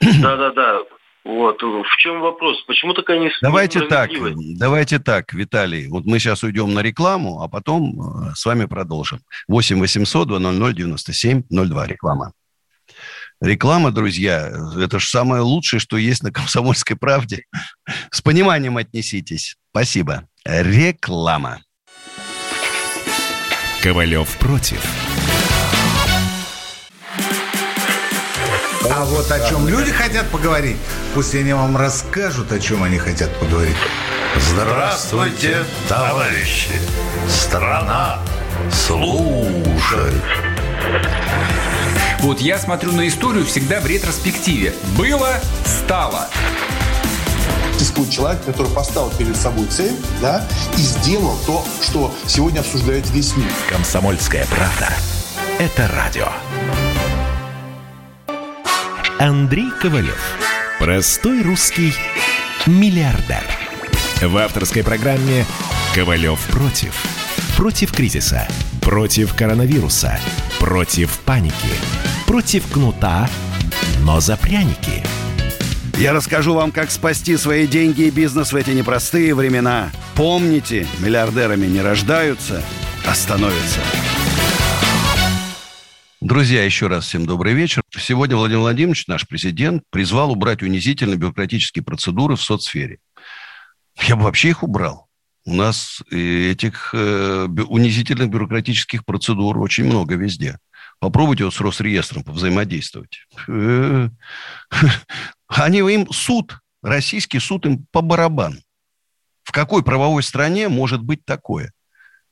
Да-да-да. 0.20 0.80
Вот. 1.24 1.62
В 1.62 1.96
чем 1.96 2.20
вопрос? 2.20 2.62
Почему 2.66 2.92
такая 2.92 3.18
не 3.18 3.30
Давайте 3.40 3.80
так, 3.86 4.10
давайте 4.58 4.98
так, 4.98 5.32
Виталий. 5.32 5.88
Вот 5.88 6.04
мы 6.04 6.18
сейчас 6.18 6.42
уйдем 6.42 6.74
на 6.74 6.80
рекламу, 6.80 7.40
а 7.40 7.48
потом 7.48 8.28
э, 8.28 8.34
с 8.34 8.44
вами 8.44 8.66
продолжим. 8.66 9.20
8 9.48 9.80
800 9.80 10.28
200 10.28 10.74
97 10.74 11.42
02. 11.48 11.86
Реклама. 11.86 12.32
Реклама, 13.40 13.90
друзья, 13.90 14.50
это 14.78 14.98
же 14.98 15.06
самое 15.06 15.42
лучшее, 15.42 15.80
что 15.80 15.96
есть 15.96 16.22
на 16.22 16.32
«Комсомольской 16.32 16.96
правде». 16.96 17.44
С 18.10 18.20
пониманием 18.20 18.76
отнеситесь. 18.76 19.56
Спасибо. 19.70 20.28
Реклама. 20.44 21.60
Ковалев 23.82 24.28
против. 24.38 24.80
А 28.90 29.04
вот 29.04 29.30
о 29.30 29.48
чем 29.48 29.68
люди 29.68 29.90
хотят 29.90 30.30
поговорить, 30.30 30.76
пусть 31.14 31.34
они 31.34 31.52
вам 31.52 31.76
расскажут, 31.76 32.52
о 32.52 32.60
чем 32.60 32.82
они 32.82 32.98
хотят 32.98 33.34
поговорить. 33.38 33.76
Здравствуйте, 34.36 35.64
товарищи! 35.88 36.70
Страна 37.28 38.20
служит! 38.70 40.22
Вот 42.24 42.40
я 42.40 42.56
смотрю 42.56 42.92
на 42.92 43.06
историю 43.06 43.44
всегда 43.44 43.80
в 43.80 43.86
ретроспективе. 43.86 44.72
Было, 44.96 45.38
стало. 45.62 46.26
Существует 47.74 48.10
человек, 48.10 48.42
который 48.46 48.72
поставил 48.72 49.10
перед 49.10 49.36
собой 49.36 49.66
цель, 49.66 49.94
да, 50.22 50.48
и 50.78 50.80
сделал 50.80 51.36
то, 51.44 51.62
что 51.82 52.10
сегодня 52.26 52.60
обсуждает 52.60 53.10
весь 53.10 53.36
мир. 53.36 53.52
Комсомольская 53.68 54.46
правда. 54.46 54.88
Это 55.58 55.86
радио. 55.94 56.28
Андрей 59.18 59.70
Ковалев. 59.82 60.18
Простой 60.78 61.42
русский 61.42 61.92
миллиардер. 62.64 63.44
В 64.22 64.34
авторской 64.38 64.82
программе 64.82 65.44
«Ковалев 65.94 66.40
против». 66.46 66.94
Против 67.58 67.92
кризиса. 67.92 68.48
Против 68.80 69.34
коронавируса. 69.34 70.18
Против 70.58 71.18
паники. 71.20 72.13
Против 72.26 72.66
кнута, 72.72 73.28
но 74.00 74.18
за 74.18 74.36
пряники. 74.36 75.04
Я 75.98 76.12
расскажу 76.12 76.54
вам, 76.54 76.72
как 76.72 76.90
спасти 76.90 77.36
свои 77.36 77.66
деньги 77.66 78.02
и 78.02 78.10
бизнес 78.10 78.52
в 78.52 78.56
эти 78.56 78.70
непростые 78.70 79.34
времена. 79.34 79.92
Помните, 80.16 80.86
миллиардерами 81.00 81.66
не 81.66 81.80
рождаются, 81.80 82.64
а 83.06 83.14
становятся. 83.14 83.80
Друзья, 86.20 86.64
еще 86.64 86.86
раз 86.86 87.04
всем 87.04 87.26
добрый 87.26 87.52
вечер. 87.52 87.82
Сегодня 87.90 88.36
Владимир 88.36 88.60
Владимирович, 88.60 89.06
наш 89.06 89.28
президент, 89.28 89.82
призвал 89.90 90.32
убрать 90.32 90.62
унизительные 90.62 91.18
бюрократические 91.18 91.84
процедуры 91.84 92.36
в 92.36 92.42
соцсфере. 92.42 92.98
Я 94.08 94.16
бы 94.16 94.22
вообще 94.22 94.48
их 94.48 94.62
убрал. 94.62 95.08
У 95.44 95.52
нас 95.52 96.02
этих 96.10 96.94
э, 96.94 97.46
унизительных 97.68 98.30
бюрократических 98.30 99.04
процедур 99.04 99.58
очень 99.58 99.84
много 99.84 100.14
везде. 100.14 100.58
Попробуйте 100.98 101.44
вот 101.44 101.54
с 101.54 101.60
Росреестром 101.60 102.22
взаимодействовать. 102.26 103.26
Э, 103.48 104.08
они 105.48 105.78
им 105.78 106.10
суд, 106.10 106.58
российский 106.82 107.38
суд 107.38 107.66
им 107.66 107.86
по 107.90 108.00
барабану. 108.00 108.60
В 109.42 109.52
какой 109.52 109.82
правовой 109.82 110.22
стране 110.22 110.68
может 110.68 111.02
быть 111.02 111.24
такое? 111.24 111.72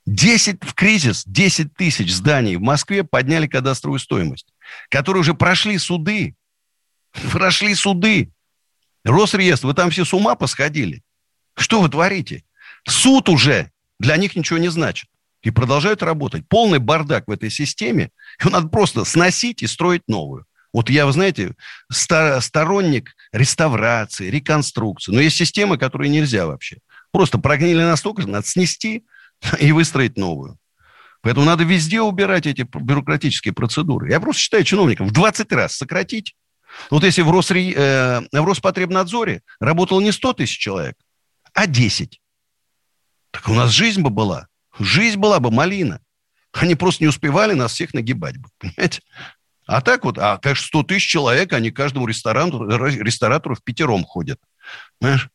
10 0.06 0.64
в 0.64 0.74
кризис, 0.74 1.22
10 1.26 1.74
тысяч 1.74 2.12
зданий 2.12 2.56
в 2.56 2.60
Москве 2.60 3.04
подняли 3.04 3.46
кадастровую 3.46 4.00
стоимость, 4.00 4.52
которые 4.88 5.20
уже 5.20 5.34
прошли 5.34 5.78
суды. 5.78 6.34
Прошли 7.30 7.74
суды. 7.74 8.32
Росреестр, 9.04 9.66
вы 9.66 9.74
там 9.74 9.90
все 9.90 10.04
с 10.04 10.14
ума 10.14 10.34
посходили. 10.34 11.02
Что 11.54 11.80
вы 11.80 11.88
творите? 11.88 12.44
Суд 12.88 13.28
уже 13.28 13.70
для 13.98 14.16
них 14.16 14.34
ничего 14.34 14.58
не 14.58 14.68
значит. 14.68 15.08
И 15.42 15.50
продолжают 15.50 16.02
работать. 16.02 16.46
Полный 16.48 16.78
бардак 16.78 17.26
в 17.26 17.30
этой 17.30 17.50
системе. 17.50 18.10
Его 18.40 18.50
надо 18.50 18.68
просто 18.68 19.04
сносить 19.04 19.62
и 19.62 19.66
строить 19.66 20.02
новую. 20.06 20.46
Вот 20.72 20.88
я, 20.88 21.04
вы 21.04 21.12
знаете, 21.12 21.54
сторонник 21.90 23.14
реставрации, 23.32 24.30
реконструкции. 24.30 25.12
Но 25.12 25.20
есть 25.20 25.36
системы, 25.36 25.76
которые 25.76 26.10
нельзя 26.10 26.46
вообще. 26.46 26.78
Просто 27.10 27.38
прогнили 27.38 27.82
настолько, 27.82 28.26
надо 28.26 28.46
снести, 28.46 29.04
и 29.60 29.72
выстроить 29.72 30.16
новую. 30.16 30.58
Поэтому 31.20 31.46
надо 31.46 31.64
везде 31.64 32.00
убирать 32.00 32.46
эти 32.46 32.62
бюрократические 32.62 33.54
процедуры. 33.54 34.10
Я 34.10 34.18
просто 34.18 34.42
считаю 34.42 34.64
чиновникам 34.64 35.06
в 35.06 35.12
20 35.12 35.52
раз 35.52 35.76
сократить. 35.76 36.34
Вот 36.90 37.04
если 37.04 37.22
в, 37.22 37.30
Росре... 37.30 37.72
э, 37.72 38.20
в 38.32 38.44
Роспотребнадзоре 38.44 39.42
работало 39.60 40.00
не 40.00 40.10
100 40.10 40.32
тысяч 40.32 40.58
человек, 40.58 40.96
а 41.52 41.66
10. 41.66 42.20
Так 43.30 43.48
у 43.48 43.54
нас 43.54 43.70
жизнь 43.70 44.00
бы 44.00 44.10
была. 44.10 44.48
Жизнь 44.78 45.18
была 45.18 45.40
бы 45.40 45.50
малина. 45.50 46.00
Они 46.52 46.74
просто 46.74 47.04
не 47.04 47.08
успевали 47.08 47.54
нас 47.54 47.72
всех 47.72 47.94
нагибать 47.94 48.36
бы, 48.38 48.48
понимаете? 48.58 49.00
А 49.66 49.80
так 49.80 50.04
вот, 50.04 50.18
а, 50.18 50.38
конечно, 50.38 50.66
100 50.66 50.82
тысяч 50.84 51.08
человек, 51.08 51.52
они 51.52 51.70
каждому 51.70 52.06
ресторатору, 52.06 52.66
ресторатору 52.68 53.54
в 53.54 53.62
пятером 53.62 54.04
ходят. 54.04 54.38
Понимаешь? 54.98 55.28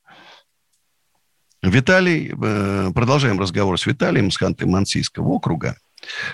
Виталий, 1.64 2.32
э, 2.32 2.92
продолжаем 2.94 3.40
разговор 3.40 3.80
с 3.80 3.86
Виталием 3.86 4.30
с 4.32 4.40
Ханты-Мансийского 4.42 5.26
округа. 5.26 5.76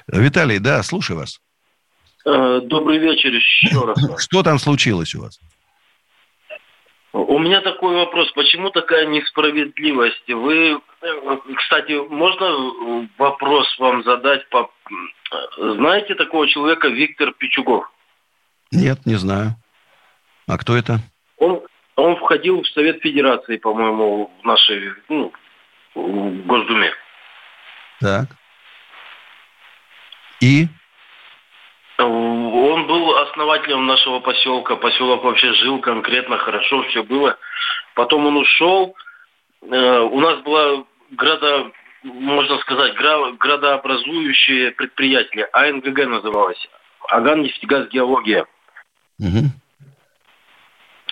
Виталий, 0.07 0.59
да, 0.59 0.83
слушаю 0.83 1.17
вас. 1.17 1.39
Э, 2.25 2.61
добрый 2.63 2.99
вечер 2.99 3.33
еще 3.33 3.85
раз. 3.85 4.21
Что 4.21 4.43
там 4.43 4.59
случилось 4.59 5.15
у 5.15 5.21
вас? 5.21 5.39
У 7.13 7.37
меня 7.37 7.61
такой 7.61 7.95
вопрос. 7.95 8.31
Почему 8.31 8.71
такая 8.71 9.05
несправедливость? 9.05 10.27
Вы, 10.27 10.81
кстати, 11.55 11.91
можно 12.09 13.07
вопрос 13.19 13.67
вам 13.77 14.03
задать? 14.03 14.49
По... 14.49 14.71
Знаете 15.57 16.15
такого 16.15 16.47
человека 16.47 16.87
Виктор 16.87 17.31
Пичугов? 17.33 17.89
Нет, 18.71 19.05
не 19.05 19.13
знаю. 19.13 19.51
А 20.47 20.57
кто 20.57 20.75
это? 20.75 20.97
Он, 21.37 21.61
он 21.95 22.15
входил 22.15 22.63
в 22.63 22.67
Совет 22.69 22.99
Федерации, 23.03 23.57
по-моему, 23.57 24.31
в 24.41 24.45
нашей 24.45 24.93
ну, 25.07 25.31
в 25.93 26.45
Госдуме. 26.47 26.91
Так. 27.99 28.25
И? 30.41 30.67
Он 32.05 32.87
был 32.87 33.17
основателем 33.17 33.85
нашего 33.85 34.19
поселка. 34.19 34.75
Поселок 34.75 35.23
вообще 35.23 35.53
жил 35.53 35.79
конкретно, 35.79 36.37
хорошо 36.37 36.83
все 36.83 37.03
было. 37.03 37.37
Потом 37.95 38.25
он 38.25 38.37
ушел. 38.37 38.95
Э, 39.61 39.99
у 39.99 40.19
нас 40.19 40.41
была 40.41 40.83
града, 41.11 41.71
можно 42.03 42.57
сказать, 42.59 42.95
градообразующее 42.95 44.71
предприятие. 44.71 45.47
АНГГ 45.53 46.07
называлось. 46.07 46.67
Аган 47.09 47.41
нефтегаз 47.43 47.89
геология. 47.89 48.45
Угу. 49.19 49.49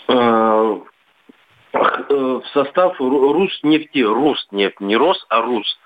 Э, 0.10 0.80
в 1.74 2.44
состав 2.54 3.00
Руснефти, 3.00 4.00
Руснефть, 4.00 4.82
не 4.82 4.98
Рос, 4.98 5.26
а 5.30 5.42
Рус, 5.42 5.78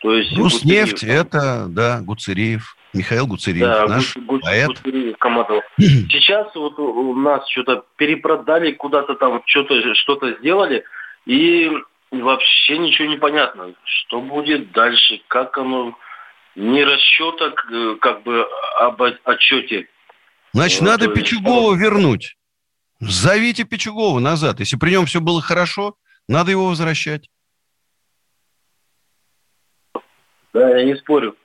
То 0.00 0.14
есть 0.14 0.36
Руснефть 0.36 0.92
Гуцериев, 0.92 1.26
это, 1.26 1.66
да, 1.68 2.00
Гуцериев. 2.00 2.76
Михаил 2.94 3.26
Гуцериев, 3.26 3.66
да, 3.66 3.86
наш 3.86 4.16
Гу- 4.16 4.38
поэт. 4.38 4.68
Гуцериев 4.68 5.16
командовал. 5.18 5.62
Сейчас 5.78 6.54
вот 6.54 6.78
у 6.78 7.14
нас 7.16 7.46
что-то 7.48 7.84
перепродали, 7.96 8.72
куда-то 8.72 9.14
там 9.16 9.42
что-то 9.46 9.94
что 9.94 10.18
сделали, 10.38 10.84
и 11.26 11.70
вообще 12.12 12.78
ничего 12.78 13.08
не 13.08 13.16
понятно. 13.16 13.74
Что 13.84 14.20
будет 14.20 14.70
дальше, 14.72 15.20
как 15.28 15.58
оно, 15.58 15.98
ни 16.54 16.80
расчета 16.80 17.50
как 18.00 18.22
бы 18.22 18.46
об 18.78 19.02
отчете. 19.02 19.88
Значит, 20.52 20.80
вот, 20.80 20.86
надо 20.86 21.08
Пичугова 21.08 21.74
вернуть. 21.74 22.36
Зовите 23.00 23.64
Пичугова 23.64 24.20
назад. 24.20 24.60
Если 24.60 24.76
при 24.76 24.92
нем 24.92 25.06
все 25.06 25.20
было 25.20 25.42
хорошо, 25.42 25.96
надо 26.28 26.52
его 26.52 26.68
возвращать. 26.68 27.28
Да, 30.52 30.78
я 30.78 30.84
не 30.84 30.94
спорю. 30.94 31.36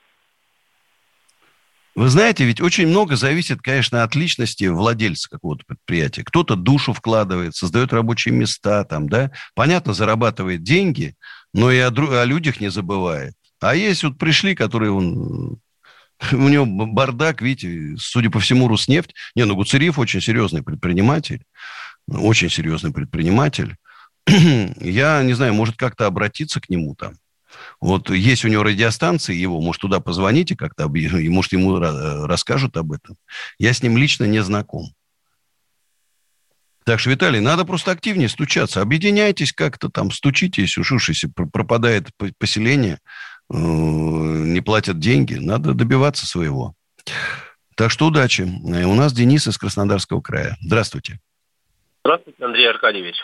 Вы 2.00 2.08
знаете, 2.08 2.46
ведь 2.46 2.62
очень 2.62 2.88
много 2.88 3.18
зависит, 3.18 3.62
конечно, 3.62 4.04
от 4.04 4.16
личности 4.16 4.64
владельца 4.64 5.28
какого-то 5.30 5.66
предприятия. 5.68 6.24
Кто-то 6.24 6.56
душу 6.56 6.94
вкладывает, 6.94 7.58
создает 7.58 7.92
рабочие 7.92 8.34
места 8.34 8.86
там, 8.86 9.10
да. 9.10 9.32
Понятно, 9.54 9.94
зарабатывает 9.94 10.64
деньги, 10.64 11.16
но 11.54 11.70
и 11.70 11.78
о, 11.80 11.90
о 11.90 12.24
людях 12.24 12.62
не 12.62 12.72
забывает. 12.72 13.34
А 13.60 13.76
есть 13.76 14.06
вот 14.06 14.18
пришли, 14.18 14.56
которые 14.56 14.94
он, 14.94 15.60
у 16.32 16.48
него 16.48 16.66
бардак, 16.66 17.42
видите, 17.42 17.98
судя 17.98 18.30
по 18.30 18.40
всему, 18.40 18.70
Руснефть. 18.70 19.14
Не, 19.36 19.44
ну 19.44 19.58
Гуцериев 19.58 20.00
очень 20.00 20.22
серьезный 20.22 20.64
предприниматель, 20.64 21.44
очень 22.08 22.50
серьезный 22.50 22.94
предприниматель. 22.94 23.76
Я 24.26 25.22
не 25.24 25.34
знаю, 25.34 25.54
может 25.54 25.76
как-то 25.76 26.06
обратиться 26.06 26.62
к 26.62 26.70
нему 26.70 26.96
там. 26.96 27.16
Вот 27.80 28.10
есть 28.10 28.46
у 28.46 28.48
него 28.48 28.64
радиостанции 28.64 29.36
его, 29.36 29.62
может, 29.62 29.82
туда 29.82 30.00
позвоните 30.00 30.56
как-то, 30.56 30.88
может, 30.88 31.52
ему 31.52 31.80
расскажут 31.80 32.78
об 32.78 32.92
этом. 32.92 33.16
Я 33.58 33.74
с 33.74 33.84
ним 33.84 33.98
лично 33.98 34.26
не 34.26 34.44
знаком. 34.44 34.94
Так 36.86 37.00
что, 37.00 37.12
Виталий, 37.12 37.40
надо 37.40 37.66
просто 37.66 37.92
активнее 37.92 38.30
стучаться. 38.30 38.82
Объединяйтесь 38.82 39.54
как-то 39.54 39.90
там, 39.90 40.10
стучитесь, 40.12 40.78
уж 40.78 40.92
уж, 40.92 41.10
если 41.10 41.28
пропадает 41.28 42.08
поселение, 42.40 43.00
э, 43.52 43.54
не 43.54 44.62
платят 44.62 44.98
деньги, 44.98 45.36
надо 45.36 45.74
добиваться 45.74 46.26
своего. 46.26 46.74
Так 47.76 47.92
что 47.92 48.08
удачи. 48.08 48.42
У 48.42 48.94
нас 48.96 49.14
Денис 49.14 49.48
из 49.48 49.58
Краснодарского 49.58 50.20
края. 50.22 50.58
Здравствуйте. 50.62 51.20
Здравствуйте, 52.04 52.44
Андрей 52.44 52.70
Аркадьевич. 52.70 53.16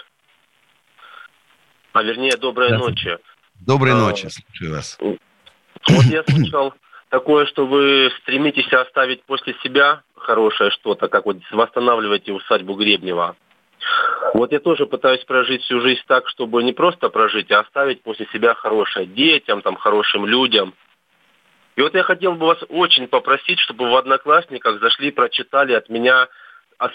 А 1.93 2.03
вернее, 2.03 2.37
доброй 2.37 2.77
ночи. 2.77 3.17
Доброй 3.65 3.93
а, 3.93 3.95
ночи, 3.95 4.27
слушаю 4.27 4.75
вас. 4.75 4.97
Вот 4.99 6.03
я 6.05 6.23
слышал 6.29 6.73
такое, 7.09 7.45
что 7.47 7.65
вы 7.65 8.11
стремитесь 8.21 8.71
оставить 8.71 9.23
после 9.23 9.55
себя 9.63 10.03
хорошее 10.15 10.69
что-то, 10.71 11.07
как 11.07 11.25
вот 11.25 11.37
восстанавливаете 11.51 12.31
усадьбу 12.31 12.75
Гребнева. 12.75 13.35
Вот 14.33 14.51
я 14.51 14.59
тоже 14.59 14.85
пытаюсь 14.85 15.23
прожить 15.23 15.63
всю 15.63 15.79
жизнь 15.81 16.01
так, 16.07 16.27
чтобы 16.29 16.61
не 16.63 16.73
просто 16.73 17.09
прожить, 17.09 17.51
а 17.51 17.61
оставить 17.61 18.03
после 18.03 18.27
себя 18.33 18.53
хорошее 18.53 19.07
детям, 19.07 19.61
там, 19.61 19.75
хорошим 19.75 20.25
людям. 20.25 20.73
И 21.75 21.81
вот 21.81 21.93
я 21.95 22.03
хотел 22.03 22.33
бы 22.33 22.47
вас 22.47 22.59
очень 22.69 23.07
попросить, 23.07 23.59
чтобы 23.59 23.89
в 23.89 23.95
Одноклассниках 23.95 24.79
зашли, 24.79 25.11
прочитали 25.11 25.73
от 25.73 25.89
меня 25.89 26.27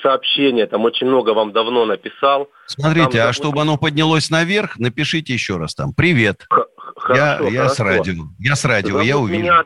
сообщение, 0.03 0.67
там 0.67 0.85
очень 0.85 1.07
много 1.07 1.31
вам 1.31 1.53
давно 1.53 1.85
написал. 1.87 2.51
Смотрите, 2.67 3.19
там, 3.19 3.29
а 3.29 3.33
чтобы 3.33 3.61
оно 3.63 3.77
поднялось 3.77 4.31
наверх, 4.31 4.79
напишите 4.79 5.33
еще 5.33 5.57
раз 5.57 5.75
там. 5.75 5.93
Привет. 5.95 6.47
Хорошо, 6.97 7.49
я, 7.49 7.63
я 7.63 7.69
с 7.69 7.81
радио. 7.81 8.25
Я 8.39 8.57
с 8.57 8.65
радио, 8.65 8.93
зовут 8.93 9.07
я 9.07 9.19
увижу. 9.19 9.41
Меня, 9.41 9.65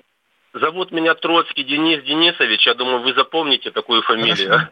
зовут 0.52 0.92
меня 0.92 1.14
Троцкий 1.14 1.64
Денис 1.64 2.04
Денисович. 2.04 2.66
Я 2.66 2.74
думаю, 2.74 3.02
вы 3.02 3.14
запомните 3.14 3.70
такую 3.70 4.02
фамилию. 4.02 4.48
Хорошо. 4.48 4.70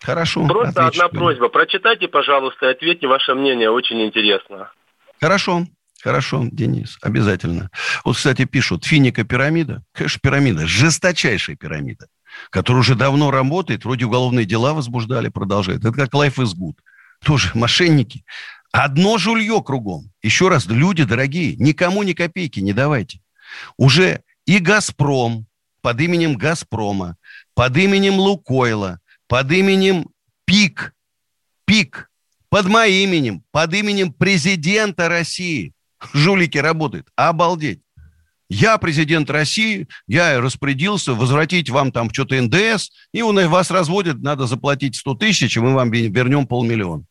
Хорошо. 0.00 0.46
Просто 0.46 0.86
отлично. 0.86 1.06
одна 1.06 1.18
просьба. 1.18 1.48
Прочитайте, 1.48 2.08
пожалуйста, 2.08 2.66
и 2.66 2.70
ответьте 2.70 3.06
ваше 3.06 3.34
мнение. 3.34 3.70
Очень 3.70 4.04
интересно. 4.04 4.70
Хорошо. 5.20 5.64
Хорошо, 6.00 6.44
Денис, 6.52 6.96
обязательно. 7.02 7.70
Вот, 8.04 8.14
кстати, 8.14 8.44
пишут, 8.44 8.84
финика 8.84 9.24
пирамида. 9.24 9.82
Конечно, 9.92 10.20
пирамида, 10.22 10.64
жесточайшая 10.64 11.56
пирамида 11.56 12.06
который 12.50 12.78
уже 12.78 12.94
давно 12.94 13.30
работает, 13.30 13.84
вроде 13.84 14.06
уголовные 14.06 14.44
дела 14.44 14.74
возбуждали, 14.74 15.28
продолжает. 15.28 15.80
Это 15.80 15.92
как 15.92 16.12
Life 16.12 16.36
is 16.36 16.54
Good. 16.56 16.76
Тоже 17.24 17.50
мошенники. 17.54 18.24
Одно 18.72 19.18
жулье 19.18 19.62
кругом. 19.62 20.10
Еще 20.22 20.48
раз, 20.48 20.66
люди 20.66 21.04
дорогие, 21.04 21.56
никому 21.56 22.02
ни 22.02 22.12
копейки 22.12 22.60
не 22.60 22.72
давайте. 22.72 23.20
Уже 23.76 24.22
и 24.46 24.58
«Газпром» 24.58 25.46
под 25.80 26.00
именем 26.00 26.36
«Газпрома», 26.36 27.16
под 27.54 27.76
именем 27.76 28.14
«Лукойла», 28.14 29.00
под 29.26 29.50
именем 29.52 30.08
«ПИК», 30.44 30.94
«ПИК», 31.64 32.10
под 32.50 32.66
моим 32.66 33.10
именем, 33.10 33.42
под 33.50 33.74
именем 33.74 34.12
президента 34.12 35.08
России. 35.08 35.72
Жулики 36.12 36.58
работают. 36.58 37.08
Обалдеть. 37.16 37.80
Я 38.50 38.78
президент 38.78 39.28
России, 39.30 39.88
я 40.06 40.40
распорядился 40.40 41.12
возвратить 41.14 41.68
вам 41.68 41.92
там 41.92 42.10
что-то 42.12 42.40
НДС, 42.40 42.90
и 43.12 43.22
у 43.22 43.32
вас 43.48 43.70
разводят, 43.70 44.18
надо 44.22 44.46
заплатить 44.46 44.96
100 44.96 45.14
тысяч, 45.14 45.56
и 45.56 45.60
мы 45.60 45.74
вам 45.74 45.90
вернем 45.90 46.46
полмиллиона. 46.46 47.04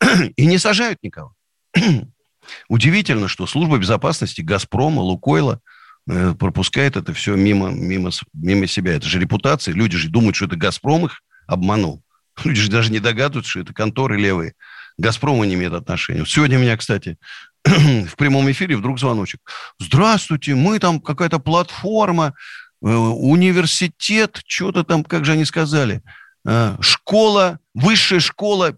И 0.36 0.46
не 0.46 0.56
сажают 0.56 0.98
никого. 1.02 1.34
Удивительно, 2.68 3.28
что 3.28 3.46
служба 3.46 3.76
безопасности 3.76 4.40
Газпрома, 4.40 5.00
Лукойла 5.00 5.60
э, 6.08 6.34
пропускает 6.34 6.96
это 6.96 7.12
все 7.12 7.36
мимо, 7.36 7.68
мимо, 7.68 8.10
мимо 8.32 8.66
себя. 8.66 8.94
Это 8.94 9.06
же 9.06 9.20
репутация. 9.20 9.74
Люди 9.74 9.98
же 9.98 10.08
думают, 10.08 10.36
что 10.36 10.46
это 10.46 10.56
Газпром 10.56 11.04
их 11.04 11.20
обманул. 11.46 12.02
Люди 12.44 12.62
же 12.62 12.70
даже 12.70 12.90
не 12.90 13.00
догадываются, 13.00 13.50
что 13.50 13.60
это 13.60 13.74
конторы 13.74 14.18
левые. 14.18 14.54
Газпрому 15.00 15.44
не 15.44 15.54
имеет 15.54 15.72
отношения. 15.72 16.24
Сегодня 16.26 16.58
меня, 16.58 16.76
кстати, 16.76 17.16
в 17.64 18.16
прямом 18.16 18.50
эфире 18.50 18.76
вдруг 18.76 18.98
звоночек. 18.98 19.40
Здравствуйте, 19.78 20.54
мы 20.54 20.78
там 20.78 21.00
какая-то 21.00 21.38
платформа, 21.38 22.34
э, 22.82 22.86
университет, 22.86 24.42
что-то 24.46 24.84
там, 24.84 25.04
как 25.04 25.24
же 25.24 25.32
они 25.32 25.44
сказали, 25.44 26.02
э, 26.46 26.76
школа, 26.80 27.58
высшая 27.74 28.20
школа 28.20 28.76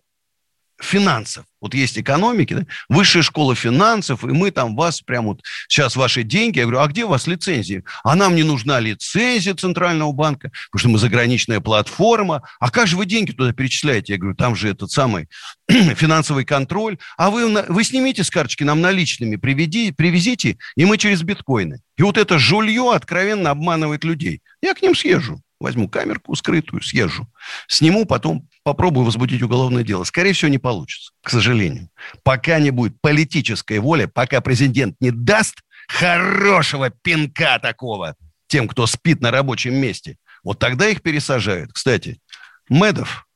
финансов. 0.82 1.44
Вот 1.60 1.74
есть 1.74 1.98
экономики, 1.98 2.54
да? 2.54 2.66
высшая 2.88 3.22
школа 3.22 3.54
финансов, 3.54 4.24
и 4.24 4.28
мы 4.28 4.50
там 4.50 4.74
вас 4.74 5.00
прям 5.00 5.26
вот 5.26 5.40
сейчас 5.68 5.94
ваши 5.94 6.24
деньги. 6.24 6.58
Я 6.58 6.64
говорю, 6.64 6.80
а 6.80 6.88
где 6.88 7.04
у 7.04 7.08
вас 7.08 7.26
лицензии? 7.26 7.84
А 8.02 8.16
нам 8.16 8.34
не 8.34 8.42
нужна 8.42 8.80
лицензия 8.80 9.54
Центрального 9.54 10.12
банка, 10.12 10.50
потому 10.70 10.80
что 10.80 10.88
мы 10.88 10.98
заграничная 10.98 11.60
платформа. 11.60 12.42
А 12.58 12.70
как 12.70 12.88
же 12.88 12.96
вы 12.96 13.06
деньги 13.06 13.30
туда 13.30 13.52
перечисляете? 13.52 14.14
Я 14.14 14.18
говорю, 14.18 14.36
там 14.36 14.56
же 14.56 14.70
этот 14.70 14.90
самый 14.90 15.28
финансовый 15.68 16.44
контроль. 16.44 16.98
А 17.16 17.30
вы, 17.30 17.46
вы 17.68 17.84
снимите 17.84 18.24
с 18.24 18.30
карточки 18.30 18.64
нам 18.64 18.80
наличными, 18.80 19.36
приведи, 19.36 19.92
привезите, 19.92 20.58
и 20.76 20.84
мы 20.84 20.98
через 20.98 21.22
биткоины. 21.22 21.80
И 21.96 22.02
вот 22.02 22.18
это 22.18 22.38
жулье 22.38 22.92
откровенно 22.92 23.50
обманывает 23.50 24.02
людей. 24.02 24.40
Я 24.60 24.74
к 24.74 24.82
ним 24.82 24.96
съезжу. 24.96 25.40
Возьму 25.60 25.88
камерку 25.88 26.34
скрытую, 26.34 26.82
съезжу. 26.82 27.28
Сниму, 27.68 28.04
потом 28.04 28.48
попробую 28.64 29.04
возбудить 29.04 29.42
уголовное 29.42 29.82
дело. 29.82 30.04
Скорее 30.04 30.32
всего, 30.32 30.50
не 30.50 30.58
получится, 30.58 31.12
к 31.22 31.30
сожалению. 31.30 31.88
Пока 32.22 32.58
не 32.58 32.70
будет 32.70 33.00
политической 33.00 33.78
воли, 33.78 34.06
пока 34.06 34.40
президент 34.40 34.96
не 35.00 35.10
даст 35.10 35.62
хорошего 35.88 36.90
пинка 36.90 37.58
такого 37.58 38.14
тем, 38.46 38.68
кто 38.68 38.86
спит 38.86 39.20
на 39.20 39.30
рабочем 39.30 39.74
месте, 39.74 40.16
вот 40.44 40.58
тогда 40.58 40.88
их 40.88 41.02
пересажают. 41.02 41.72
Кстати, 41.72 42.20
Медов, 42.68 43.26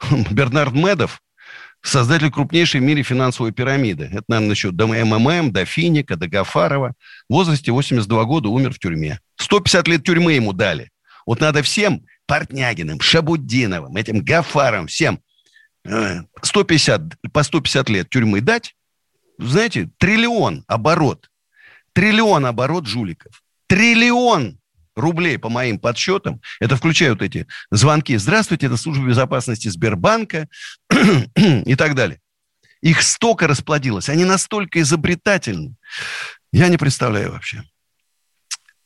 Бернард 0.30 0.72
Медов, 0.72 1.20
создатель 1.82 2.30
крупнейшей 2.30 2.80
в 2.80 2.84
мире 2.84 3.02
финансовой 3.02 3.52
пирамиды. 3.52 4.04
Это, 4.12 4.24
наверное, 4.28 4.54
еще 4.54 4.70
до 4.70 4.86
МММ, 4.86 5.52
до 5.52 5.64
Финика, 5.64 6.16
до 6.16 6.28
Гафарова. 6.28 6.94
В 7.28 7.32
возрасте 7.32 7.72
82 7.72 8.24
года 8.24 8.48
умер 8.48 8.72
в 8.72 8.78
тюрьме. 8.78 9.20
150 9.36 9.88
лет 9.88 10.04
тюрьмы 10.04 10.34
ему 10.34 10.52
дали. 10.52 10.90
Вот 11.26 11.40
надо 11.40 11.62
всем 11.62 12.04
Портнягиным, 12.32 12.98
Шабуддиновым, 12.98 13.94
этим 13.94 14.24
Гафаром, 14.24 14.86
всем 14.86 15.20
150, 15.84 17.02
э, 17.02 17.28
по 17.30 17.42
150 17.42 17.90
лет 17.90 18.08
тюрьмы 18.08 18.40
дать, 18.40 18.74
знаете, 19.36 19.90
триллион 19.98 20.64
оборот. 20.66 21.28
Триллион 21.92 22.46
оборот 22.46 22.86
жуликов. 22.86 23.42
Триллион 23.66 24.58
рублей, 24.96 25.36
по 25.36 25.50
моим 25.50 25.78
подсчетам, 25.78 26.40
это 26.58 26.74
включают 26.76 27.20
эти 27.20 27.46
звонки. 27.70 28.16
Здравствуйте, 28.16 28.64
это 28.64 28.78
служба 28.78 29.06
безопасности 29.06 29.68
Сбербанка 29.68 30.48
и 31.36 31.74
так 31.74 31.94
далее. 31.94 32.18
Их 32.80 33.02
столько 33.02 33.46
расплодилось, 33.46 34.08
они 34.08 34.24
настолько 34.24 34.80
изобретательны. 34.80 35.74
Я 36.50 36.68
не 36.68 36.78
представляю 36.78 37.32
вообще. 37.32 37.62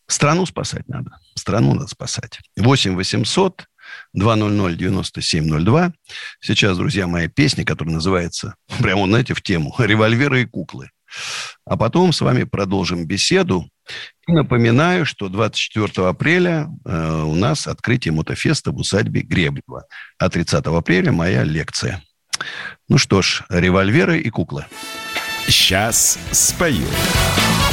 Страну 0.07 0.47
спасать 0.47 0.89
надо. 0.89 1.19
Страну 1.35 1.75
надо 1.75 1.89
спасать. 1.89 2.41
8 2.57 2.95
800 2.95 3.67
200 4.13 4.77
9702. 4.77 5.93
Сейчас, 6.41 6.77
друзья 6.77 7.07
мои, 7.07 7.29
песня, 7.29 7.65
которая 7.65 7.95
называется, 7.95 8.55
прямо, 8.79 9.07
знаете, 9.07 9.35
в 9.35 9.43
тему 9.43 9.75
«Револьверы 9.79 10.43
и 10.43 10.47
куклы». 10.47 10.91
А 11.65 11.77
потом 11.77 12.13
с 12.13 12.21
вами 12.21 12.45
продолжим 12.45 13.07
беседу. 13.07 13.69
И 14.27 14.33
напоминаю, 14.33 15.07
что 15.07 15.29
24 15.29 16.09
апреля 16.09 16.69
э, 16.85 17.23
у 17.23 17.35
нас 17.37 17.69
открытие 17.69 18.13
мотофеста 18.13 18.73
в 18.73 18.77
усадьбе 18.77 19.23
Гребнева. 19.23 19.85
А 20.19 20.29
30 20.29 20.67
апреля 20.67 21.13
моя 21.13 21.45
лекция. 21.45 22.03
Ну 22.89 22.99
что 22.99 23.23
ж, 23.23 23.45
револьверы 23.49 24.21
и 24.21 24.31
куклы. 24.31 24.67
Сейчас 25.47 26.19
спою. 26.33 26.87
Прошиты 26.87 27.66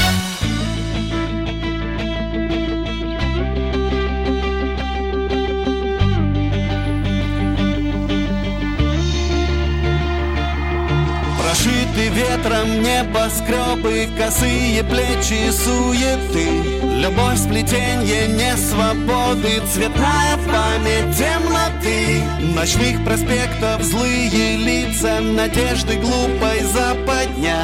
ветром 12.44 12.82
небоскребы, 12.82 14.10
косые 14.18 14.84
плечи 14.84 15.50
суеты. 15.52 16.82
Любовь, 17.00 17.38
сплетенье 17.38 18.28
не 18.28 18.56
свободы, 18.58 19.62
цветная 19.72 20.38
память 20.48 21.18
темноты. 21.18 22.24
Ночных 22.54 23.04
проспектов 23.04 23.82
злые 23.82 24.58
лица, 24.58 25.20
надежды 25.22 25.96
глупой 25.96 26.62
западня. 26.74 27.58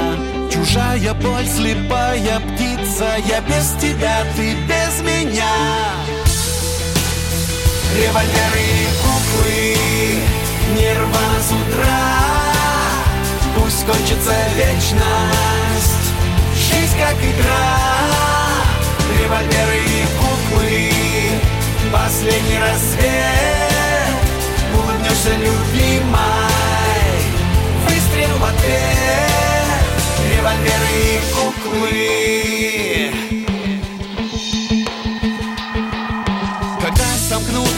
Чужая 0.51 1.13
боль, 1.15 1.45
слепая 1.45 2.39
птица, 2.39 3.15
я 3.27 3.41
без 3.41 3.71
тебя, 3.81 4.23
ты 4.35 4.55
без 4.67 5.01
меня. 5.01 5.53
Револьверы 7.95 8.61
и 8.61 8.87
куклы, 9.01 9.75
нерва 10.75 11.19
с 11.41 11.51
утра 11.51 12.48
Пусть 13.69 13.85
кончится 13.85 14.33
вечность. 14.55 16.09
Жизнь 16.55 16.97
как 16.97 17.13
игра. 17.17 17.69
Револьверы 19.21 19.77
и 19.85 20.05
куклы. 20.17 20.91
Последний 21.93 22.57
рассвет. 22.57 24.09
Улыбнешься, 24.73 25.35
любимой 25.35 26.17
Выстрел 27.85 28.37
в 28.39 28.43
ответ. 28.43 29.69
Револьверы 30.31 30.91
и 31.03 31.19
куклы 31.35 32.09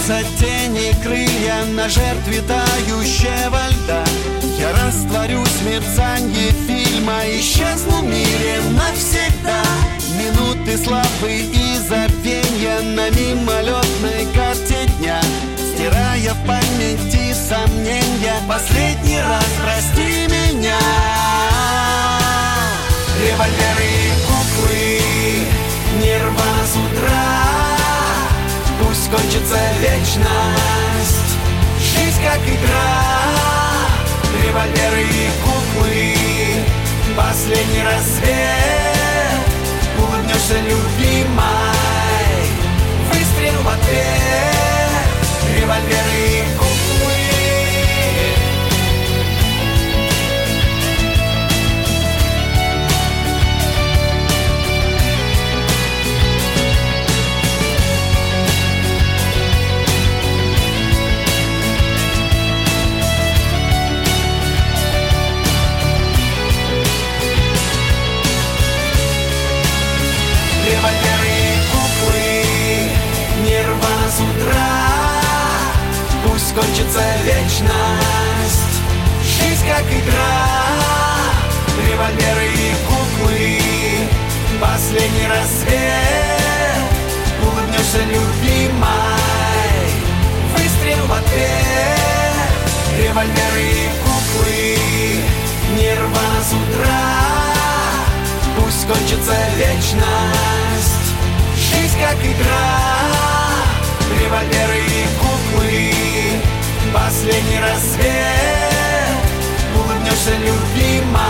сомкнутся 0.02 0.24
тени 0.40 0.94
крылья 1.04 1.64
На 1.74 1.88
жертве 1.88 2.42
тающего 2.42 3.60
льда. 3.70 4.04
Я 4.58 4.72
растворюсь 4.74 5.48
в 5.48 5.66
мерцанье 5.66 6.52
фильма 6.68 7.22
Исчезну 7.26 8.02
в 8.02 8.04
мире 8.04 8.60
навсегда. 8.72 9.64
Минуты 10.18 10.78
славы 10.78 11.32
и 11.32 11.78
забвенья 11.88 12.82
На 12.82 13.10
мимолетной 13.10 14.28
карте 14.36 14.88
дня. 15.00 15.22
Стирая 15.58 16.34
в 16.34 16.48
памяти 16.48 17.34
сомнения 17.34 18.36
Последний 18.48 19.20
раз 19.20 19.46
прости 19.62 20.28
меня. 20.28 20.80
Револьверы 23.20 23.86
и 23.86 24.12
куклы 24.26 25.00
Нирвана 26.02 26.66
с 26.66 26.76
утра 26.76 27.51
кончится 29.12 29.58
вечность. 29.82 31.36
Жизнь 31.80 32.24
как 32.24 32.40
игра 32.40 33.42
револьверы 34.44 35.04
и 35.04 35.30
куклы. 35.44 36.16
Последний 37.18 37.84
рассвет 37.84 38.32
Улыбнешься, 39.98 40.60
любимой. 40.62 41.44
Выстрел 43.12 43.62
в 43.64 43.68
ответ 43.68 44.92
Револьверы 45.58 46.20
и 46.28 46.31
кончится 76.54 77.02
вечность. 77.24 78.76
Жизнь 79.24 79.66
как 79.68 79.86
игра 79.86 80.38
Револьверы 81.90 82.48
и 82.48 82.74
куклы 82.88 83.60
Последний 84.60 85.28
рассвет. 85.28 86.82
Улыбнешься, 87.42 88.00
любимой 88.00 88.82
Выстрел 90.56 91.06
в 91.08 91.14
ответ. 91.14 92.52
Револьверы 93.00 93.64
и 93.64 93.90
куклы 94.04 94.78
Нирвана 95.78 96.42
с 96.44 96.54
утра 96.54 97.04
Пусть 98.58 98.86
кончится 98.88 99.36
вечность. 99.58 101.16
Жизнь 101.56 102.00
как 102.00 102.18
игра 102.18 103.41
Револьверы 104.22 104.78
и 104.78 105.08
куклы. 105.20 105.94
Последний 106.94 107.60
рассвет. 107.60 109.22
Улыбнешься, 109.76 110.32
любимой 110.38 111.22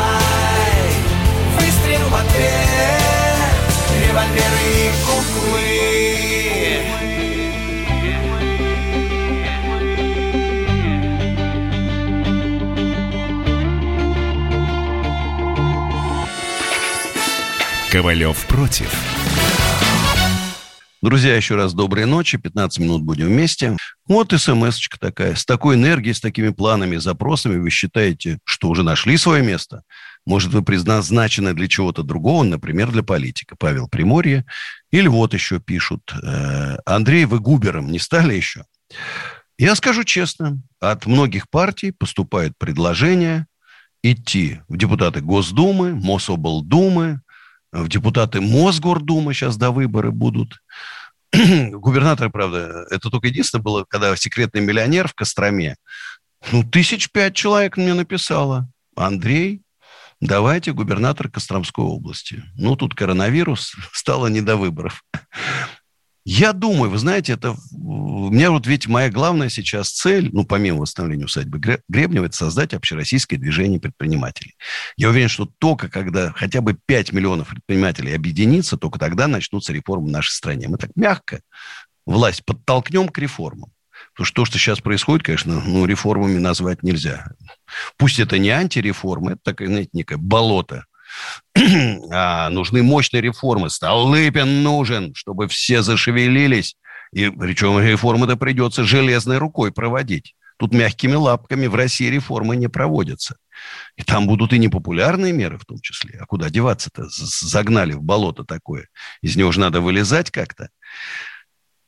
Выстрел 1.57 2.09
в 2.09 2.15
ответ. 2.15 3.51
Револьверы 4.07 4.63
и 4.75 4.91
куклы. 5.05 5.71
Ковалев 17.91 18.37
против. 18.47 19.10
Друзья, 21.01 21.35
еще 21.35 21.55
раз 21.55 21.73
доброй 21.73 22.05
ночи. 22.05 22.37
15 22.37 22.77
минут 22.77 23.01
будем 23.01 23.25
вместе. 23.25 23.75
Вот 24.07 24.31
смс 24.39 24.79
такая. 24.99 25.33
С 25.33 25.45
такой 25.45 25.73
энергией, 25.73 26.13
с 26.13 26.21
такими 26.21 26.49
планами, 26.49 26.97
запросами 26.97 27.57
вы 27.57 27.71
считаете, 27.71 28.37
что 28.43 28.69
уже 28.69 28.83
нашли 28.83 29.17
свое 29.17 29.43
место? 29.43 29.81
Может, 30.27 30.53
вы 30.53 30.61
предназначены 30.61 31.55
для 31.55 31.67
чего-то 31.67 32.03
другого, 32.03 32.43
например, 32.43 32.91
для 32.91 33.01
политика. 33.01 33.55
Павел 33.57 33.87
Приморье. 33.87 34.45
Или 34.91 35.07
вот 35.07 35.33
еще 35.33 35.59
пишут. 35.59 36.13
«Э, 36.21 36.77
Андрей, 36.85 37.25
вы 37.25 37.39
губером 37.39 37.91
не 37.91 37.97
стали 37.97 38.35
еще? 38.35 38.65
Я 39.57 39.73
скажу 39.73 40.03
честно, 40.03 40.61
от 40.79 41.07
многих 41.07 41.49
партий 41.49 41.91
поступают 41.91 42.55
предложения 42.59 43.47
идти 44.03 44.59
в 44.67 44.77
депутаты 44.77 45.21
Госдумы, 45.21 45.95
Мособлдумы, 45.95 47.21
в 47.71 47.87
депутаты 47.87 48.41
Мосгордумы 48.41 49.33
сейчас 49.33 49.57
до 49.57 49.71
выборы 49.71 50.11
будут. 50.11 50.61
Губернатор, 51.33 52.29
правда, 52.29 52.85
это 52.89 53.09
только 53.09 53.27
единственное 53.27 53.63
было, 53.63 53.85
когда 53.87 54.15
секретный 54.15 54.61
миллионер 54.61 55.07
в 55.07 55.13
Костроме. 55.13 55.77
Ну, 56.51 56.63
тысяч 56.63 57.11
пять 57.11 57.35
человек 57.35 57.77
мне 57.77 57.93
написало. 57.93 58.69
Андрей, 58.95 59.61
давайте 60.19 60.73
губернатор 60.73 61.29
Костромской 61.29 61.85
области. 61.85 62.43
Ну, 62.55 62.75
тут 62.75 62.95
коронавирус, 62.95 63.75
стало 63.93 64.27
не 64.27 64.41
до 64.41 64.57
выборов. 64.57 65.03
Я 66.23 66.53
думаю, 66.53 66.91
вы 66.91 66.99
знаете, 66.99 67.33
это 67.33 67.55
у 67.71 68.29
меня 68.29 68.51
вот 68.51 68.67
ведь 68.67 68.87
моя 68.87 69.09
главная 69.09 69.49
сейчас 69.49 69.89
цель, 69.89 70.29
ну, 70.31 70.45
помимо 70.45 70.81
восстановления 70.81 71.25
усадьбы 71.25 71.59
Гребнева, 71.89 72.25
это 72.25 72.35
создать 72.35 72.73
общероссийское 72.75 73.39
движение 73.39 73.79
предпринимателей. 73.79 74.55
Я 74.97 75.09
уверен, 75.09 75.29
что 75.29 75.49
только 75.57 75.89
когда 75.89 76.31
хотя 76.31 76.61
бы 76.61 76.77
5 76.85 77.11
миллионов 77.13 77.49
предпринимателей 77.49 78.13
объединится, 78.13 78.77
только 78.77 78.99
тогда 78.99 79.27
начнутся 79.27 79.73
реформы 79.73 80.07
в 80.07 80.11
нашей 80.11 80.31
стране. 80.31 80.67
Мы 80.67 80.77
так 80.77 80.91
мягко 80.95 81.41
власть 82.05 82.45
подтолкнем 82.45 83.09
к 83.09 83.17
реформам. 83.17 83.71
Потому 84.13 84.25
что 84.25 84.35
то, 84.35 84.45
что 84.45 84.59
сейчас 84.59 84.79
происходит, 84.79 85.25
конечно, 85.25 85.61
ну, 85.61 85.85
реформами 85.85 86.37
назвать 86.37 86.83
нельзя. 86.83 87.31
Пусть 87.97 88.19
это 88.19 88.37
не 88.37 88.49
антиреформа, 88.49 89.33
это 89.33 89.41
такое, 89.43 89.67
знаете, 89.67 89.89
некое 89.93 90.17
болото 90.17 90.85
а, 92.11 92.49
нужны 92.49 92.83
мощные 92.83 93.21
реформы. 93.21 93.69
Столыпин 93.69 94.63
нужен, 94.63 95.13
чтобы 95.15 95.47
все 95.47 95.81
зашевелились. 95.81 96.75
И 97.13 97.29
причем 97.29 97.79
реформы-то 97.79 98.37
придется 98.37 98.83
железной 98.83 99.37
рукой 99.37 99.71
проводить. 99.71 100.35
Тут 100.57 100.73
мягкими 100.73 101.15
лапками 101.15 101.67
в 101.67 101.75
России 101.75 102.05
реформы 102.05 102.55
не 102.55 102.67
проводятся. 102.67 103.35
И 103.95 104.03
там 104.03 104.27
будут 104.27 104.53
и 104.53 104.59
непопулярные 104.59 105.33
меры 105.33 105.57
в 105.57 105.65
том 105.65 105.79
числе. 105.81 106.19
А 106.19 106.25
куда 106.25 106.49
деваться-то? 106.49 107.05
Загнали 107.09 107.93
в 107.93 108.01
болото 108.03 108.43
такое. 108.43 108.87
Из 109.21 109.35
него 109.35 109.51
же 109.51 109.59
надо 109.59 109.81
вылезать 109.81 110.29
как-то. 110.29 110.69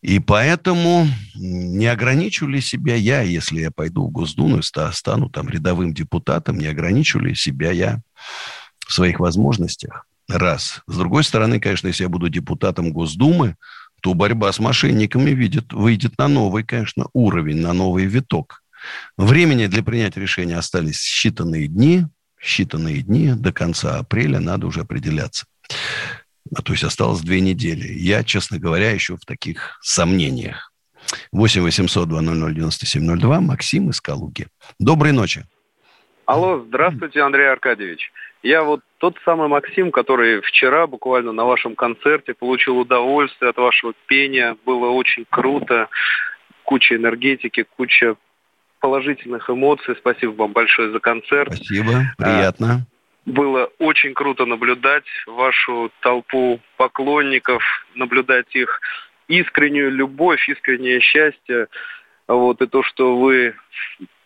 И 0.02 0.20
поэтому 0.20 1.08
не 1.36 1.86
ограничу 1.86 2.46
ли 2.46 2.60
себя 2.60 2.96
я, 2.96 3.22
если 3.22 3.62
я 3.62 3.72
пойду 3.72 4.08
в 4.08 4.12
Госдуму, 4.12 4.62
стану 4.62 5.30
там 5.30 5.48
рядовым 5.48 5.94
депутатом, 5.94 6.58
не 6.58 6.66
ограничу 6.68 7.20
ли 7.20 7.36
себя 7.36 7.72
я 7.72 8.02
в 8.86 8.93
своих 8.93 9.19
возможностях? 9.19 10.06
Раз. 10.30 10.82
С 10.88 10.98
другой 10.98 11.24
стороны, 11.24 11.60
конечно, 11.60 11.88
если 11.88 12.04
я 12.04 12.10
буду 12.10 12.30
депутатом 12.30 12.91
Госдумы, 12.93 13.56
то 14.02 14.13
борьба 14.13 14.52
с 14.52 14.60
мошенниками 14.60 15.32
видит, 15.32 15.72
выйдет 15.74 16.17
на 16.17 16.28
новый, 16.28 16.63
конечно, 16.63 17.08
уровень, 17.13 17.62
на 17.62 17.74
новый 17.74 18.06
виток. 18.06 18.62
Времени 19.17 19.67
для 19.67 19.84
принятия 19.84 20.19
решения 20.19 20.58
остались 20.58 21.06
считанные 21.06 21.67
дни. 21.67 22.06
Считанные 22.41 23.00
дни 23.00 23.34
до 23.34 23.54
конца 23.54 24.00
апреля 24.00 24.39
надо 24.41 24.67
уже 24.67 24.82
определяться. 24.82 25.46
А 26.54 26.62
то 26.62 26.74
есть 26.74 26.84
осталось 26.84 27.22
две 27.22 27.39
недели. 27.39 27.88
Я, 27.93 28.24
честно 28.24 28.60
говоря, 28.60 28.91
еще 28.91 29.15
в 29.15 29.26
таких 29.26 29.80
сомнениях. 29.82 30.74
8 31.32 31.62
800 31.62 32.10
200 32.10 32.54
9702. 32.54 33.41
Максим 33.41 33.89
из 33.89 34.02
Калуги. 34.02 34.48
Доброй 34.80 35.13
ночи. 35.13 35.46
Алло, 36.26 36.63
здравствуйте, 36.67 37.22
Андрей 37.22 37.50
Аркадьевич. 37.50 38.12
Я 38.44 38.64
вот 38.64 38.82
тот 38.98 39.16
самый 39.24 39.48
Максим, 39.48 39.90
который 39.92 40.42
вчера 40.42 40.86
буквально 40.86 41.32
на 41.32 41.46
вашем 41.46 41.76
концерте 41.76 42.34
получил 42.34 42.78
удовольствие 42.78 43.50
от 43.50 43.58
вашего 43.58 43.94
пения. 44.06 44.58
Было 44.66 44.90
очень 44.90 45.26
круто. 45.30 45.88
Куча 46.64 46.98
энергетики, 46.98 47.66
куча 47.78 48.16
положительных 48.82 49.50
эмоций. 49.50 49.96
Спасибо 49.98 50.34
вам 50.34 50.52
большое 50.52 50.92
за 50.92 51.00
концерт. 51.00 51.54
Спасибо, 51.54 52.02
приятно. 52.18 52.86
Было 53.26 53.70
очень 53.80 54.14
круто 54.14 54.46
наблюдать 54.46 55.06
вашу 55.26 55.90
толпу 56.02 56.60
поклонников, 56.76 57.64
наблюдать 57.96 58.54
их 58.54 58.82
искреннюю 59.30 59.90
любовь, 59.90 60.50
искреннее 60.50 61.00
счастье. 61.00 61.68
Вот, 62.28 62.62
и 62.62 62.68
то, 62.68 62.84
что 62.84 63.18
вы 63.18 63.56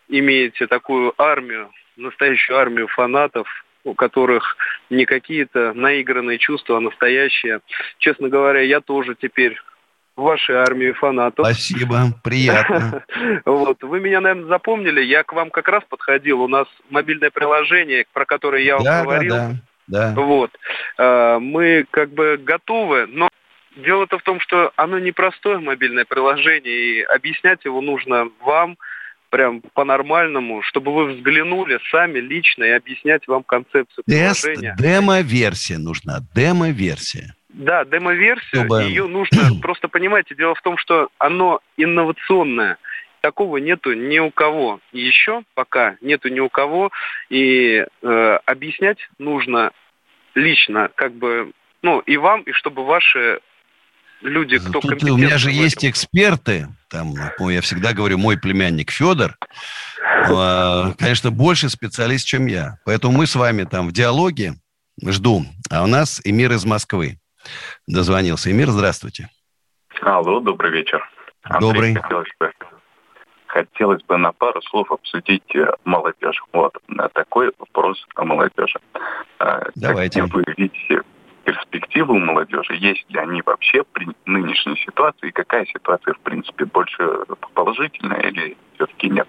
имеете 0.08 0.66
такую 0.66 1.14
армию, 1.16 1.70
настоящую 1.96 2.58
армию 2.58 2.88
фанатов, 2.88 3.46
у 3.88 3.94
которых 3.94 4.56
не 4.90 5.04
какие-то 5.04 5.72
наигранные 5.74 6.38
чувства, 6.38 6.76
а 6.76 6.80
настоящие. 6.80 7.60
Честно 7.98 8.28
говоря, 8.28 8.60
я 8.60 8.80
тоже 8.80 9.16
теперь 9.20 9.56
вашей 10.16 10.56
армии 10.56 10.92
фанатов. 10.92 11.46
Спасибо, 11.46 12.12
приятно. 12.22 13.04
Вот, 13.44 13.82
вы 13.82 14.00
меня, 14.00 14.20
наверное, 14.20 14.48
запомнили. 14.48 15.00
Я 15.00 15.22
к 15.22 15.32
вам 15.32 15.50
как 15.50 15.68
раз 15.68 15.82
подходил. 15.88 16.42
У 16.42 16.48
нас 16.48 16.66
мобильное 16.90 17.30
приложение, 17.30 18.04
про 18.12 18.24
которое 18.24 18.62
я 18.62 18.76
вам 18.76 19.04
говорил. 19.04 19.34
Да, 19.34 19.50
да, 19.86 20.14
да. 20.14 20.20
Вот. 20.20 20.50
А, 20.98 21.38
мы 21.38 21.86
как 21.90 22.10
бы 22.10 22.36
готовы, 22.36 23.06
но 23.06 23.28
дело-то 23.76 24.18
в 24.18 24.22
том, 24.22 24.40
что 24.40 24.72
оно 24.76 24.98
непростое 24.98 25.58
мобильное 25.58 26.04
приложение, 26.04 26.74
и 26.74 27.02
объяснять 27.02 27.64
его 27.64 27.80
нужно 27.80 28.28
вам, 28.40 28.76
прям 29.30 29.62
по-нормальному, 29.74 30.62
чтобы 30.62 30.92
вы 30.94 31.12
взглянули 31.12 31.78
сами 31.90 32.18
лично 32.18 32.64
и 32.64 32.70
объяснять 32.70 33.26
вам 33.28 33.42
концепцию 33.42 34.04
Тест, 34.06 34.42
приложения. 34.42 34.76
Демо-версия 34.78 35.78
нужна, 35.78 36.20
демо-версия. 36.34 37.34
Да, 37.48 37.84
демо-версию, 37.84 38.66
Чтобы... 38.66 38.82
ее 38.82 39.06
нужно, 39.06 39.42
просто 39.62 39.88
понимаете, 39.88 40.34
дело 40.34 40.54
в 40.54 40.62
том, 40.62 40.76
что 40.76 41.08
оно 41.18 41.60
инновационное. 41.76 42.78
Такого 43.20 43.56
нету 43.56 43.94
ни 43.94 44.18
у 44.20 44.30
кого. 44.30 44.80
И 44.92 45.00
еще 45.00 45.42
пока 45.54 45.96
нету 46.00 46.28
ни 46.28 46.38
у 46.38 46.48
кого. 46.48 46.92
И 47.30 47.84
э, 48.02 48.38
объяснять 48.46 48.98
нужно 49.18 49.72
лично, 50.34 50.88
как 50.94 51.14
бы, 51.14 51.50
ну, 51.82 51.98
и 52.00 52.16
вам, 52.16 52.42
и 52.42 52.52
чтобы 52.52 52.84
ваши 52.84 53.40
люди, 54.20 54.58
кто 54.58 54.80
Тут 54.80 55.02
у 55.04 55.16
меня 55.16 55.38
же 55.38 55.50
есть 55.50 55.84
эксперты, 55.84 56.68
там, 56.88 57.14
ну, 57.38 57.50
я 57.50 57.60
всегда 57.60 57.92
говорю, 57.92 58.18
мой 58.18 58.38
племянник 58.38 58.90
Федор, 58.90 59.36
а, 60.02 60.92
конечно, 60.98 61.30
больше 61.30 61.68
специалист, 61.68 62.26
чем 62.26 62.46
я. 62.46 62.78
Поэтому 62.84 63.16
мы 63.16 63.26
с 63.26 63.34
вами 63.34 63.64
там 63.64 63.88
в 63.88 63.92
диалоге 63.92 64.54
жду. 65.04 65.44
А 65.70 65.84
у 65.84 65.86
нас 65.86 66.20
Эмир 66.24 66.52
из 66.52 66.64
Москвы 66.64 67.18
дозвонился. 67.86 68.50
Эмир, 68.50 68.68
здравствуйте. 68.68 69.28
Алло, 70.02 70.40
добрый 70.40 70.70
вечер. 70.70 71.08
Андрей, 71.42 71.60
добрый. 71.60 71.94
Хотелось 71.94 72.28
бы, 72.38 72.52
хотелось 73.46 74.02
бы 74.04 74.16
на 74.18 74.32
пару 74.32 74.60
слов 74.62 74.90
обсудить 74.92 75.54
э, 75.54 75.66
молодежь. 75.84 76.42
Вот 76.52 76.76
такой 77.14 77.52
вопрос 77.58 78.04
о 78.14 78.24
молодежи. 78.24 78.78
А, 79.38 79.66
Давайте. 79.74 80.22
Как 80.22 80.34
вы 80.34 80.44
видите 80.56 81.02
перспективы 81.48 82.14
у 82.14 82.18
молодежи? 82.18 82.74
Есть 82.74 83.08
ли 83.08 83.18
они 83.18 83.40
вообще 83.40 83.82
при 83.82 84.06
нынешней 84.26 84.76
ситуации? 84.84 85.30
Какая 85.30 85.64
ситуация, 85.64 86.12
в 86.12 86.20
принципе, 86.20 86.66
больше 86.66 87.02
положительная 87.54 88.20
или 88.20 88.56
все-таки 88.74 89.08
нет? 89.08 89.28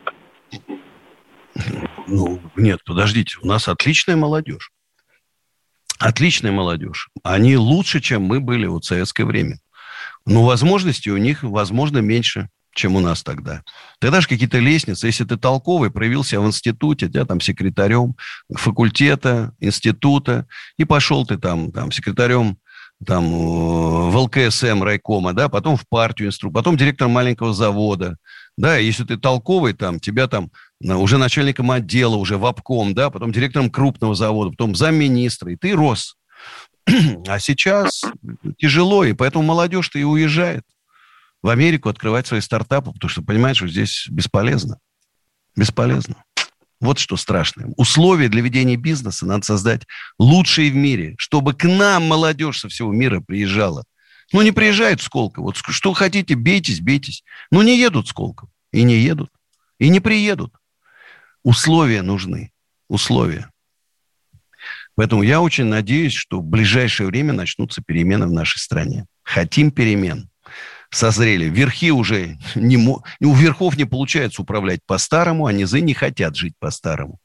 Ну, 2.07 2.41
нет, 2.57 2.79
подождите, 2.85 3.37
у 3.41 3.47
нас 3.47 3.69
отличная 3.69 4.17
молодежь. 4.17 4.71
Отличная 5.97 6.51
молодежь. 6.51 7.09
Они 7.23 7.55
лучше, 7.55 8.01
чем 8.01 8.23
мы 8.23 8.41
были 8.41 8.65
вот 8.65 8.83
в 8.83 8.87
советское 8.87 9.23
время. 9.23 9.59
Но 10.25 10.43
возможностей 10.43 11.11
у 11.11 11.17
них, 11.17 11.43
возможно, 11.43 11.99
меньше, 11.99 12.49
чем 12.73 12.95
у 12.95 12.99
нас 12.99 13.23
тогда. 13.23 13.63
Тогда 13.99 14.21
же 14.21 14.27
какие-то 14.27 14.59
лестницы. 14.59 15.07
Если 15.07 15.25
ты 15.25 15.37
толковый, 15.37 15.91
проявился 15.91 16.39
в 16.39 16.45
институте, 16.45 17.07
тебя 17.07 17.25
там 17.25 17.41
секретарем 17.41 18.15
факультета, 18.53 19.53
института, 19.59 20.47
и 20.77 20.85
пошел 20.85 21.25
ты 21.25 21.37
там, 21.37 21.71
там 21.71 21.91
секретарем 21.91 22.57
там, 23.05 23.29
в 23.31 24.15
ЛКСМ 24.15 24.83
райкома, 24.83 25.33
да, 25.33 25.47
потом 25.49 25.77
в 25.77 25.87
партию 25.87 26.29
инструктор, 26.29 26.61
потом 26.61 26.77
директор 26.77 27.07
маленького 27.07 27.53
завода, 27.53 28.17
да, 28.57 28.77
если 28.77 29.05
ты 29.05 29.17
толковый, 29.17 29.73
там, 29.73 29.99
тебя 29.99 30.27
там 30.27 30.51
уже 30.81 31.17
начальником 31.17 31.71
отдела, 31.71 32.15
уже 32.15 32.37
в 32.37 32.45
обком, 32.45 32.93
да, 32.93 33.09
потом 33.09 33.31
директором 33.31 33.69
крупного 33.69 34.15
завода, 34.15 34.51
потом 34.51 34.75
замминистра, 34.75 35.51
и 35.53 35.55
ты 35.55 35.73
рос. 35.73 36.17
А 37.27 37.39
сейчас 37.39 38.03
тяжело, 38.57 39.05
и 39.05 39.13
поэтому 39.13 39.45
молодежь-то 39.45 39.99
и 39.99 40.03
уезжает 40.03 40.63
в 41.41 41.49
Америку 41.49 41.89
открывать 41.89 42.27
свои 42.27 42.41
стартапы, 42.41 42.91
потому 42.91 43.09
что 43.09 43.21
понимает, 43.21 43.57
что 43.57 43.67
здесь 43.67 44.07
бесполезно. 44.09 44.79
Бесполезно. 45.55 46.23
Вот 46.81 46.99
что 46.99 47.17
страшное. 47.17 47.73
Условия 47.75 48.29
для 48.29 48.41
ведения 48.41 48.77
бизнеса 48.77 49.25
надо 49.25 49.45
создать 49.45 49.83
лучшие 50.17 50.71
в 50.71 50.75
мире, 50.75 51.15
чтобы 51.17 51.53
к 51.53 51.65
нам 51.65 52.07
молодежь 52.07 52.59
со 52.59 52.69
всего 52.69 52.93
мира 52.93 53.19
приезжала. 53.19 53.83
Ну, 54.31 54.41
не 54.41 54.51
приезжают 54.51 55.01
в 55.01 55.03
Сколково. 55.03 55.45
Вот 55.45 55.57
что 55.57 55.93
хотите, 55.93 56.35
бейтесь, 56.35 56.79
бейтесь. 56.79 57.23
Ну, 57.51 57.61
не 57.63 57.77
едут 57.77 58.07
в 58.07 58.09
Сколково. 58.09 58.49
И 58.71 58.83
не 58.83 58.95
едут. 58.95 59.31
И 59.79 59.89
не 59.89 59.99
приедут. 59.99 60.53
Условия 61.43 62.01
нужны. 62.01 62.51
Условия. 62.87 63.49
Поэтому 64.95 65.23
я 65.23 65.41
очень 65.41 65.65
надеюсь, 65.65 66.13
что 66.13 66.39
в 66.39 66.43
ближайшее 66.43 67.07
время 67.07 67.33
начнутся 67.33 67.81
перемены 67.81 68.27
в 68.27 68.31
нашей 68.31 68.59
стране. 68.59 69.05
Хотим 69.23 69.71
перемен. 69.71 70.28
Созрели. 70.91 71.45
Верхи 71.45 71.91
уже 71.91 72.37
не... 72.55 72.77
У 72.77 73.33
верхов 73.33 73.77
не 73.77 73.85
получается 73.85 74.41
управлять 74.41 74.79
по-старому, 74.85 75.45
а 75.45 75.53
низы 75.53 75.81
не 75.81 75.93
хотят 75.93 76.35
жить 76.35 76.53
по-старому. 76.59 77.19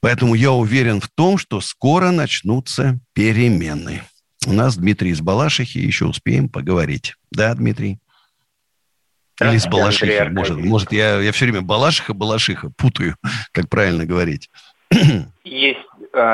Поэтому 0.00 0.34
я 0.34 0.52
уверен 0.52 1.00
в 1.00 1.08
том, 1.08 1.36
что 1.36 1.60
скоро 1.60 2.10
начнутся 2.10 2.98
перемены. 3.12 4.02
У 4.46 4.52
нас 4.52 4.76
Дмитрий 4.76 5.10
из 5.10 5.20
Балашихи, 5.20 5.78
еще 5.78 6.06
успеем 6.06 6.48
поговорить. 6.48 7.14
Да, 7.30 7.54
Дмитрий? 7.54 7.98
Или 9.40 9.56
из 9.56 9.66
Балашихи. 9.66 10.30
Может, 10.30 10.58
может 10.58 10.92
я, 10.92 11.20
я 11.20 11.32
все 11.32 11.44
время 11.44 11.60
Балашиха, 11.60 12.14
Балашиха 12.14 12.70
путаю, 12.70 13.16
как 13.52 13.68
правильно 13.68 14.06
говорить. 14.06 14.50
Есть 15.44 15.80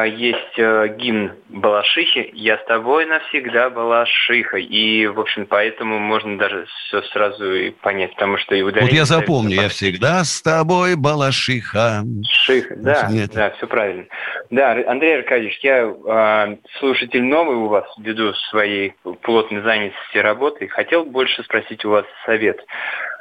есть 0.05 0.59
э, 0.59 0.95
гимн 0.99 1.33
Балашихи 1.49 2.31
«Я 2.35 2.59
с 2.59 2.65
тобой 2.67 3.07
навсегда, 3.07 3.71
Балашиха». 3.71 4.59
И, 4.59 5.07
в 5.07 5.21
общем, 5.21 5.47
поэтому 5.47 5.99
можно 5.99 6.39
даже 6.39 6.67
все 6.67 7.03
сразу 7.03 7.55
и 7.55 7.71
понять, 7.71 8.15
потому 8.15 8.39
что 8.39 8.55
и 8.55 8.63
ударение... 8.63 8.91
Вот 8.91 8.97
я 8.97 9.05
запомню, 9.05 9.63
«Я 9.63 9.69
всегда 9.69 10.25
с 10.25 10.43
тобой, 10.43 10.97
Балашиха». 10.97 12.03
Шиха, 12.31 12.77
да, 12.77 13.09
Нет. 13.11 13.31
да, 13.33 13.51
все 13.51 13.67
правильно. 13.67 14.07
Да, 14.51 14.77
Андрей 14.87 15.19
Аркадьевич, 15.19 15.59
я 15.63 15.83
э, 15.83 16.57
слушатель 16.79 17.23
новый 17.23 17.57
у 17.57 17.69
вас, 17.69 17.85
ввиду 17.99 18.33
своей 18.51 18.95
плотной 19.23 19.63
занятости 19.63 20.19
работы, 20.19 20.69
хотел 20.69 21.05
больше 21.05 21.43
спросить 21.43 21.85
у 21.85 21.91
вас 21.91 22.05
совет. 22.25 22.59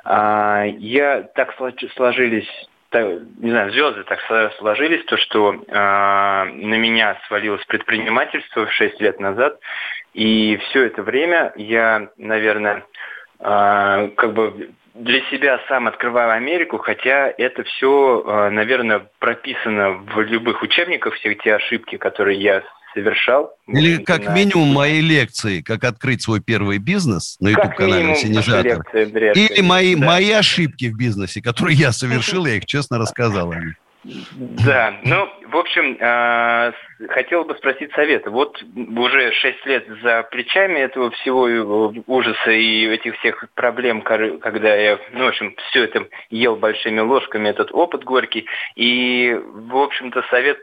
Э, 0.05 0.65
я 0.77 1.23
так 1.35 1.55
сложились 1.95 2.49
не 3.03 3.51
знаю, 3.51 3.71
звезды 3.71 4.03
так 4.03 4.19
сложились, 4.57 5.05
то, 5.05 5.17
что 5.17 5.53
э, 5.53 5.55
на 5.55 6.75
меня 6.75 7.17
свалилось 7.27 7.63
предпринимательство 7.65 8.67
6 8.69 9.01
лет 9.01 9.19
назад, 9.19 9.59
и 10.13 10.57
все 10.57 10.85
это 10.85 11.03
время 11.03 11.53
я, 11.55 12.09
наверное, 12.17 12.85
э, 13.39 14.09
как 14.15 14.33
бы 14.33 14.71
для 14.93 15.21
себя 15.29 15.59
сам 15.67 15.87
открываю 15.87 16.31
Америку, 16.31 16.77
хотя 16.77 17.33
это 17.37 17.63
все, 17.63 18.23
э, 18.25 18.49
наверное, 18.49 19.07
прописано 19.19 20.03
в 20.13 20.21
любых 20.21 20.61
учебниках, 20.61 21.15
все 21.15 21.33
эти 21.33 21.49
ошибки, 21.49 21.97
которые 21.97 22.39
я 22.39 22.63
совершал. 22.95 23.55
Или 23.67 23.97
как 23.97 24.25
на... 24.25 24.33
минимум 24.33 24.73
мои 24.73 25.01
лекции, 25.01 25.61
как 25.61 25.83
открыть 25.83 26.23
свой 26.23 26.39
первый 26.39 26.79
бизнес 26.79 27.37
на 27.39 27.49
YouTube-канале 27.49 28.13
«Ассенизатор». 28.13 28.81
Или 28.93 29.61
мои, 29.61 29.95
да. 29.95 30.05
мои 30.05 30.31
ошибки 30.31 30.85
в 30.85 30.97
бизнесе, 30.97 31.41
которые 31.41 31.75
я 31.75 31.91
совершил, 31.91 32.47
я 32.47 32.55
их 32.55 32.65
честно 32.65 32.97
рассказал 32.97 33.51
о 33.51 33.55
них. 33.55 33.75
Да, 34.65 34.93
ну, 35.03 35.27
в 35.47 35.57
общем, 35.57 35.97
э, 35.99 36.73
хотел 37.09 37.43
бы 37.43 37.55
спросить 37.55 37.91
совета. 37.93 38.29
Вот 38.29 38.61
уже 38.75 39.31
шесть 39.31 39.65
лет 39.65 39.87
за 40.03 40.21
плечами 40.29 40.77
этого 40.77 41.09
всего 41.09 41.91
ужаса 42.05 42.51
и 42.51 42.85
этих 42.85 43.17
всех 43.17 43.43
проблем, 43.55 44.03
когда 44.03 44.75
я, 44.75 44.99
ну, 45.11 45.25
в 45.25 45.27
общем, 45.29 45.55
все 45.69 45.85
это 45.85 46.07
ел 46.29 46.55
большими 46.55 46.99
ложками, 46.99 47.49
этот 47.49 47.71
опыт 47.71 48.03
горький. 48.03 48.45
И, 48.75 49.35
в 49.43 49.75
общем-то, 49.75 50.23
совет 50.29 50.59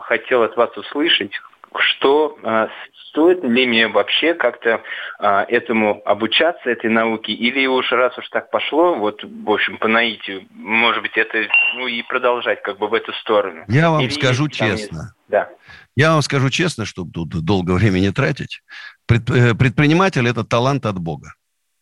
хотел 0.00 0.42
от 0.42 0.54
вас 0.56 0.76
услышать, 0.76 1.32
что 1.80 2.38
э, 2.42 2.68
стоит 3.08 3.42
ли 3.44 3.66
мне 3.66 3.88
вообще 3.88 4.34
как-то 4.34 4.82
э, 5.18 5.44
этому 5.48 6.02
обучаться, 6.04 6.70
этой 6.70 6.90
науке, 6.90 7.32
или 7.32 7.66
уж 7.66 7.90
раз 7.92 8.16
уж 8.18 8.28
так 8.30 8.50
пошло, 8.50 8.94
вот, 8.94 9.22
в 9.22 9.50
общем, 9.50 9.78
по 9.78 9.88
наитию, 9.88 10.46
может 10.50 11.02
быть, 11.02 11.16
это, 11.16 11.46
ну, 11.76 11.86
и 11.86 12.02
продолжать 12.02 12.62
как 12.62 12.78
бы 12.78 12.88
в 12.88 12.94
эту 12.94 13.12
сторону. 13.14 13.64
Я 13.68 13.90
вам 13.90 14.02
или 14.02 14.10
скажу 14.10 14.48
честно. 14.48 14.96
Есть... 14.96 15.12
Да. 15.28 15.48
Я 15.96 16.12
вам 16.12 16.22
скажу 16.22 16.50
честно, 16.50 16.84
чтобы 16.84 17.12
тут 17.12 17.28
долго 17.44 17.72
времени 17.72 18.10
тратить. 18.10 18.62
Э, 19.08 19.54
предприниматель– 19.54 20.26
это 20.28 20.44
талант 20.44 20.86
от 20.86 20.98
Бога. 20.98 21.34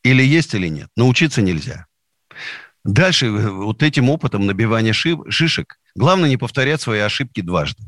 Или 0.02 0.22
есть, 0.22 0.54
или 0.54 0.68
нет. 0.68 0.88
Научиться 0.96 1.42
нельзя. 1.42 1.86
Дальше 2.84 3.30
вот 3.30 3.82
этим 3.82 4.08
опытом 4.08 4.46
набивания 4.46 4.92
шишек 4.94 5.76
главное 5.94 6.28
не 6.28 6.36
повторять 6.36 6.80
свои 6.80 7.00
ошибки 7.00 7.40
дважды. 7.40 7.82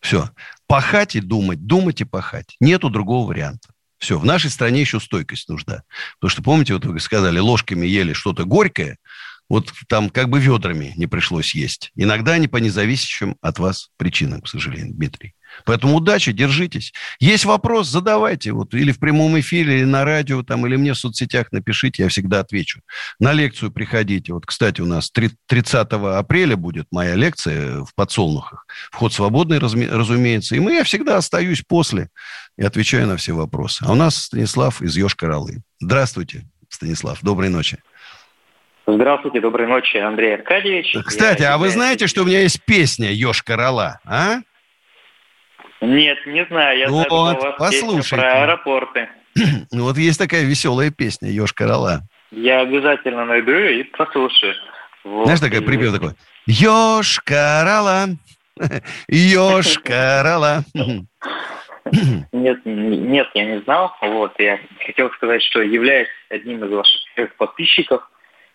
Все. 0.00 0.30
Пахать 0.66 1.16
и 1.16 1.20
думать, 1.20 1.66
думать 1.66 2.00
и 2.00 2.04
пахать. 2.04 2.56
Нету 2.60 2.90
другого 2.90 3.28
варианта. 3.28 3.68
Все, 3.98 4.18
в 4.18 4.24
нашей 4.24 4.50
стране 4.50 4.80
еще 4.80 5.00
стойкость 5.00 5.48
нужна. 5.48 5.82
Потому 6.18 6.30
что, 6.30 6.42
помните, 6.42 6.74
вот 6.74 6.84
вы 6.84 7.00
сказали, 7.00 7.38
ложками 7.38 7.86
ели 7.86 8.12
что-то 8.12 8.44
горькое, 8.44 8.98
вот 9.48 9.72
там 9.88 10.10
как 10.10 10.28
бы 10.28 10.40
ведрами 10.40 10.92
не 10.96 11.06
пришлось 11.06 11.54
есть. 11.54 11.92
Иногда 11.94 12.32
они 12.32 12.48
по 12.48 12.56
независящим 12.56 13.36
от 13.40 13.58
вас 13.58 13.90
причинам, 13.96 14.42
к 14.42 14.48
сожалению, 14.48 14.94
Дмитрий. 14.94 15.34
Поэтому 15.64 15.96
удачи, 15.96 16.32
держитесь. 16.32 16.92
Есть 17.18 17.44
вопрос, 17.44 17.88
задавайте. 17.88 18.52
Вот, 18.52 18.74
или 18.74 18.92
в 18.92 18.98
прямом 18.98 19.38
эфире, 19.40 19.78
или 19.78 19.84
на 19.84 20.04
радио, 20.04 20.42
там, 20.42 20.66
или 20.66 20.76
мне 20.76 20.92
в 20.92 20.98
соцсетях 20.98 21.52
напишите, 21.52 22.04
я 22.04 22.08
всегда 22.08 22.40
отвечу. 22.40 22.80
На 23.18 23.32
лекцию 23.32 23.70
приходите. 23.70 24.32
Вот, 24.32 24.46
кстати, 24.46 24.80
у 24.80 24.86
нас 24.86 25.10
30 25.10 25.92
апреля 25.92 26.56
будет 26.56 26.86
моя 26.90 27.14
лекция 27.14 27.84
в 27.84 27.94
подсолнухах. 27.94 28.66
Вход 28.90 29.12
свободный, 29.12 29.58
разумеется. 29.58 30.56
И 30.56 30.60
мы, 30.60 30.74
я 30.74 30.84
всегда 30.84 31.16
остаюсь 31.16 31.62
после 31.66 32.08
и 32.56 32.64
отвечаю 32.64 33.06
на 33.06 33.16
все 33.16 33.32
вопросы. 33.32 33.84
А 33.86 33.92
у 33.92 33.94
нас 33.94 34.16
Станислав 34.16 34.82
из 34.82 34.96
Йошкар-Олы. 34.96 35.58
Здравствуйте, 35.80 36.44
Станислав. 36.68 37.18
Доброй 37.22 37.48
ночи. 37.48 37.78
Здравствуйте, 38.86 39.40
доброй 39.40 39.66
ночи, 39.66 39.96
Андрей 39.96 40.34
Аркадьевич. 40.34 40.96
Кстати, 41.04 41.42
я 41.42 41.54
а 41.54 41.58
вы 41.58 41.70
знаете, 41.70 42.06
что 42.06 42.22
у 42.22 42.24
меня 42.24 42.40
есть 42.42 42.64
песня 42.64 43.10
«Ёшкар-Ола», 43.12 43.98
а? 44.04 44.38
Нет, 45.80 46.18
не 46.26 46.44
знаю. 46.46 46.78
Я 46.78 46.88
вот, 46.88 47.08
знаю, 47.08 47.08
что 47.08 47.16
у 47.16 47.24
вас 47.24 47.54
послушайте. 47.58 48.16
про 48.16 48.42
аэропорты. 48.42 49.08
Ну, 49.70 49.84
вот 49.84 49.98
есть 49.98 50.18
такая 50.18 50.44
веселая 50.44 50.90
песня 50.90 51.30
«Ёж-корола». 51.30 52.00
Я 52.30 52.60
обязательно 52.60 53.24
найду 53.26 53.52
и 53.52 53.82
послушаю. 53.84 54.54
Вот. 55.04 55.24
Знаешь, 55.24 55.40
такая 55.40 55.60
припев 55.60 55.92
такой? 55.92 56.12
«Ёж-корола, 56.46 58.06
ёж-корола». 59.08 60.64
Нет, 62.32 62.58
нет, 62.64 63.28
я 63.34 63.44
не 63.44 63.60
знал. 63.60 63.92
Вот, 64.02 64.32
я 64.40 64.58
хотел 64.84 65.08
сказать, 65.12 65.40
что 65.44 65.62
являюсь 65.62 66.08
одним 66.30 66.64
из 66.64 66.70
ваших 66.72 67.36
подписчиков. 67.36 68.02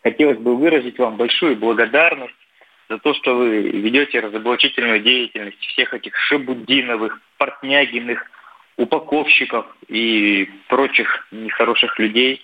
Хотелось 0.03 0.37
бы 0.37 0.57
выразить 0.57 0.99
вам 0.99 1.15
большую 1.15 1.55
благодарность 1.55 2.35
за 2.91 2.97
то, 2.97 3.13
что 3.13 3.37
вы 3.37 3.61
ведете 3.61 4.19
разоблачительную 4.19 4.99
деятельность 4.99 5.59
всех 5.61 5.93
этих 5.93 6.13
Шабудиновых, 6.27 7.21
Портнягиных, 7.37 8.19
упаковщиков 8.75 9.65
и 9.87 10.49
прочих 10.67 11.25
нехороших 11.31 11.97
людей. 11.99 12.41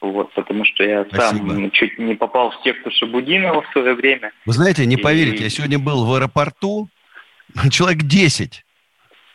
Вот, 0.00 0.32
потому 0.34 0.64
что 0.64 0.84
я 0.84 1.04
Спасибо. 1.04 1.48
сам 1.48 1.70
чуть 1.72 1.98
не 1.98 2.14
попал 2.14 2.52
в 2.52 2.62
секту 2.62 2.90
Шабудинова 2.92 3.62
в 3.62 3.72
свое 3.72 3.94
время. 3.94 4.32
Вы 4.46 4.52
знаете, 4.52 4.86
не 4.86 4.96
поверите, 4.96 5.42
я 5.42 5.50
сегодня 5.50 5.78
был 5.78 6.06
в 6.06 6.14
аэропорту, 6.14 6.88
человек 7.70 8.02
10 8.02 8.64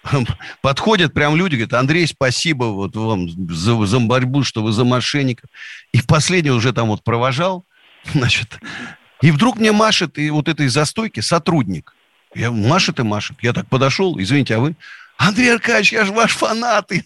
подходят 0.62 1.14
прям 1.14 1.36
люди, 1.36 1.56
говорят, 1.56 1.74
Андрей, 1.74 2.08
спасибо 2.08 2.66
вот 2.66 2.96
вам 2.96 3.28
за, 3.30 3.86
за 3.86 4.00
борьбу, 4.00 4.44
что 4.44 4.64
вы 4.64 4.72
за 4.72 4.86
мошенников. 4.86 5.50
И 5.92 6.00
последний 6.02 6.52
уже 6.52 6.72
там 6.72 6.88
вот 6.88 7.04
провожал, 7.04 7.66
значит, 8.06 8.58
и 9.22 9.32
вдруг 9.32 9.58
мне 9.58 9.72
машет 9.72 10.18
и 10.18 10.30
вот 10.30 10.48
этой 10.48 10.68
застойки 10.68 11.20
сотрудник. 11.20 11.94
Я 12.34 12.52
машет 12.52 13.00
и 13.00 13.04
машет. 13.04 13.38
Я 13.42 13.54
так 13.54 13.68
подошел, 13.68 14.20
извините, 14.20 14.56
а 14.56 14.60
вы? 14.60 14.76
Андрей 15.18 15.54
Аркадьевич, 15.54 15.94
я 15.94 16.06
же 16.06 16.12
ваш 16.12 16.36
фанат. 16.36 16.92
И, 16.92 17.02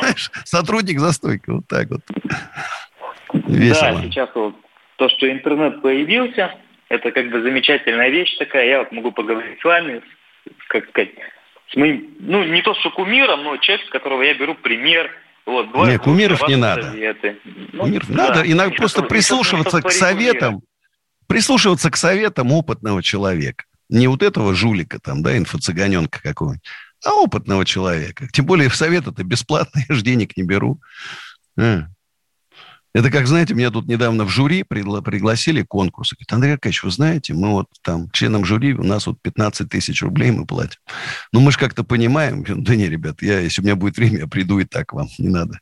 знаешь, 0.00 0.30
сотрудник 0.44 0.98
застойки. 0.98 1.50
Вот 1.50 1.66
так 1.68 1.88
вот. 1.90 2.00
Весело. 3.46 4.00
Да, 4.00 4.02
сейчас 4.02 4.30
вот 4.34 4.56
то, 4.96 5.08
что 5.10 5.30
интернет 5.30 5.82
появился, 5.82 6.54
это 6.88 7.10
как 7.10 7.30
бы 7.30 7.42
замечательная 7.42 8.08
вещь 8.08 8.36
такая. 8.38 8.66
Я 8.66 8.78
вот 8.78 8.92
могу 8.92 9.12
поговорить 9.12 9.60
с 9.60 9.64
вами, 9.64 10.00
как 10.68 10.88
сказать, 10.88 11.10
с 11.70 11.76
моим, 11.76 12.14
ну, 12.20 12.42
не 12.44 12.62
то 12.62 12.74
что 12.74 12.90
кумиром, 12.90 13.44
но 13.44 13.56
человек, 13.58 13.86
с 13.86 13.90
которого 13.90 14.22
я 14.22 14.34
беру 14.34 14.54
пример. 14.54 15.10
Вот, 15.44 15.72
Нет, 15.86 16.00
кумиров 16.00 16.48
не 16.48 16.56
надо. 16.56 16.92
Ну, 17.72 17.82
кумиров 17.82 18.08
да, 18.08 18.28
надо. 18.28 18.50
Иногда 18.50 18.74
просто 18.74 19.02
прислушиваться 19.02 19.82
к 19.82 19.90
советам 19.90 20.62
прислушиваться 21.26 21.90
к 21.90 21.96
советам 21.96 22.52
опытного 22.52 23.02
человека. 23.02 23.64
Не 23.88 24.08
вот 24.08 24.22
этого 24.22 24.54
жулика 24.54 24.98
там, 24.98 25.22
да, 25.22 25.36
инфо-цыганенка 25.36 26.20
какого-нибудь, 26.22 26.64
а 27.04 27.14
опытного 27.14 27.64
человека. 27.64 28.28
Тем 28.32 28.46
более 28.46 28.68
в 28.68 28.76
совет 28.76 29.06
это 29.06 29.22
бесплатно, 29.22 29.80
я 29.88 29.94
же 29.94 30.02
денег 30.02 30.36
не 30.36 30.42
беру. 30.42 30.80
Это 32.96 33.10
как, 33.10 33.26
знаете, 33.26 33.52
меня 33.52 33.70
тут 33.70 33.88
недавно 33.88 34.24
в 34.24 34.30
жюри 34.30 34.62
пригла- 34.62 35.02
пригласили 35.02 35.60
конкурс. 35.60 36.14
Говорит, 36.14 36.32
Андрей 36.32 36.52
Аркадьевич, 36.54 36.82
вы 36.82 36.90
знаете, 36.90 37.34
мы 37.34 37.50
вот 37.52 37.66
там 37.82 38.10
членам 38.10 38.46
жюри, 38.46 38.72
у 38.72 38.82
нас 38.84 39.06
вот 39.06 39.20
15 39.20 39.68
тысяч 39.68 40.02
рублей 40.02 40.30
мы 40.30 40.46
платим. 40.46 40.80
Ну, 41.30 41.40
мы 41.40 41.52
же 41.52 41.58
как-то 41.58 41.84
понимаем. 41.84 42.42
Да 42.66 42.74
не, 42.74 42.88
ребят, 42.88 43.20
я, 43.20 43.40
если 43.40 43.60
у 43.60 43.64
меня 43.66 43.76
будет 43.76 43.98
время, 43.98 44.20
я 44.20 44.26
приду 44.26 44.60
и 44.60 44.64
так 44.64 44.94
вам. 44.94 45.08
Не 45.18 45.28
надо. 45.28 45.60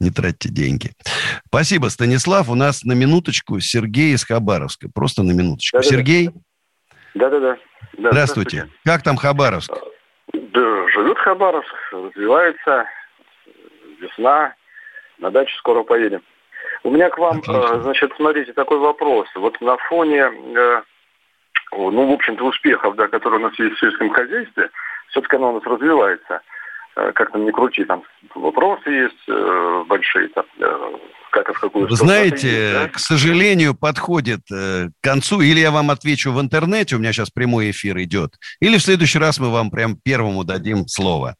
Не 0.00 0.10
тратьте 0.10 0.48
деньги. 0.48 0.92
Спасибо, 1.48 1.88
Станислав. 1.88 2.48
У 2.48 2.54
нас 2.54 2.82
на 2.82 2.94
минуточку 2.94 3.60
Сергей 3.60 4.14
из 4.14 4.24
Хабаровска. 4.24 4.88
Просто 4.88 5.22
на 5.22 5.32
минуточку. 5.32 5.76
Да-да-да. 5.76 5.94
Сергей? 5.94 6.30
Да-да-да. 7.14 7.58
Да, 7.98 8.10
здравствуйте. 8.10 8.56
здравствуйте. 8.56 8.68
Как 8.86 9.02
там 9.02 9.16
Хабаровск? 9.18 9.70
Да, 10.32 10.88
живет 10.94 11.18
Хабаровск, 11.18 11.74
развивается. 11.92 12.86
Весна. 14.00 14.54
На 15.18 15.30
дачу 15.30 15.54
скоро 15.58 15.82
поедем. 15.82 16.22
У 16.84 16.90
меня 16.90 17.08
к 17.08 17.16
вам, 17.16 17.38
Отлично. 17.38 17.76
Э, 17.76 17.80
значит, 17.80 18.12
смотрите, 18.16 18.52
такой 18.52 18.78
вопрос. 18.78 19.26
Вот 19.34 19.58
на 19.62 19.76
фоне, 19.88 20.20
э, 20.20 20.82
ну, 21.72 22.10
в 22.10 22.12
общем-то, 22.12 22.44
успехов, 22.44 22.94
да, 22.96 23.08
которые 23.08 23.40
у 23.40 23.42
нас 23.42 23.58
есть 23.58 23.76
в 23.76 23.80
сельском 23.80 24.10
хозяйстве, 24.10 24.70
все-таки 25.08 25.36
оно 25.36 25.50
у 25.50 25.54
нас 25.54 25.64
развивается. 25.64 26.42
Э, 26.96 27.12
как 27.12 27.32
там 27.32 27.46
не 27.46 27.52
крути, 27.52 27.84
там 27.84 28.02
вопросы 28.34 28.90
есть 28.90 29.88
большие, 29.88 30.28
там, 30.28 30.44
как 31.34 31.50
и 31.50 31.52
в 31.52 31.60
какую 31.60 31.88
Вы 31.88 31.96
знаете, 31.96 32.72
да? 32.72 32.88
к 32.88 32.98
сожалению, 32.98 33.74
подходит 33.74 34.40
к 34.48 34.90
концу. 35.00 35.40
Или 35.40 35.60
я 35.60 35.70
вам 35.70 35.90
отвечу 35.90 36.32
в 36.32 36.40
интернете, 36.40 36.96
у 36.96 36.98
меня 36.98 37.12
сейчас 37.12 37.30
прямой 37.30 37.70
эфир 37.70 38.00
идет, 38.02 38.36
или 38.60 38.78
в 38.78 38.82
следующий 38.82 39.18
раз 39.18 39.38
мы 39.38 39.50
вам 39.50 39.70
прям 39.70 39.96
первому 39.96 40.44
дадим 40.44 40.86
слово. 40.86 41.36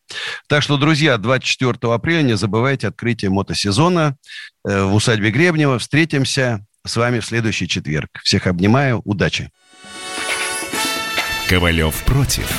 Так 0.48 0.62
что, 0.62 0.76
друзья, 0.76 1.16
24 1.16 1.92
апреля 1.92 2.22
не 2.22 2.36
забывайте 2.36 2.88
открытие 2.88 3.30
мотосезона. 3.30 4.16
Э, 4.66 4.84
в 4.84 4.94
усадьбе 4.94 5.30
Гребнева. 5.30 5.78
Встретимся 5.78 6.64
с 6.86 6.96
вами 6.96 7.20
в 7.20 7.24
следующий 7.24 7.68
четверг. 7.68 8.08
Всех 8.22 8.46
обнимаю. 8.46 9.00
Удачи. 9.04 9.50
Ковалев 11.48 12.02
против. 12.04 12.50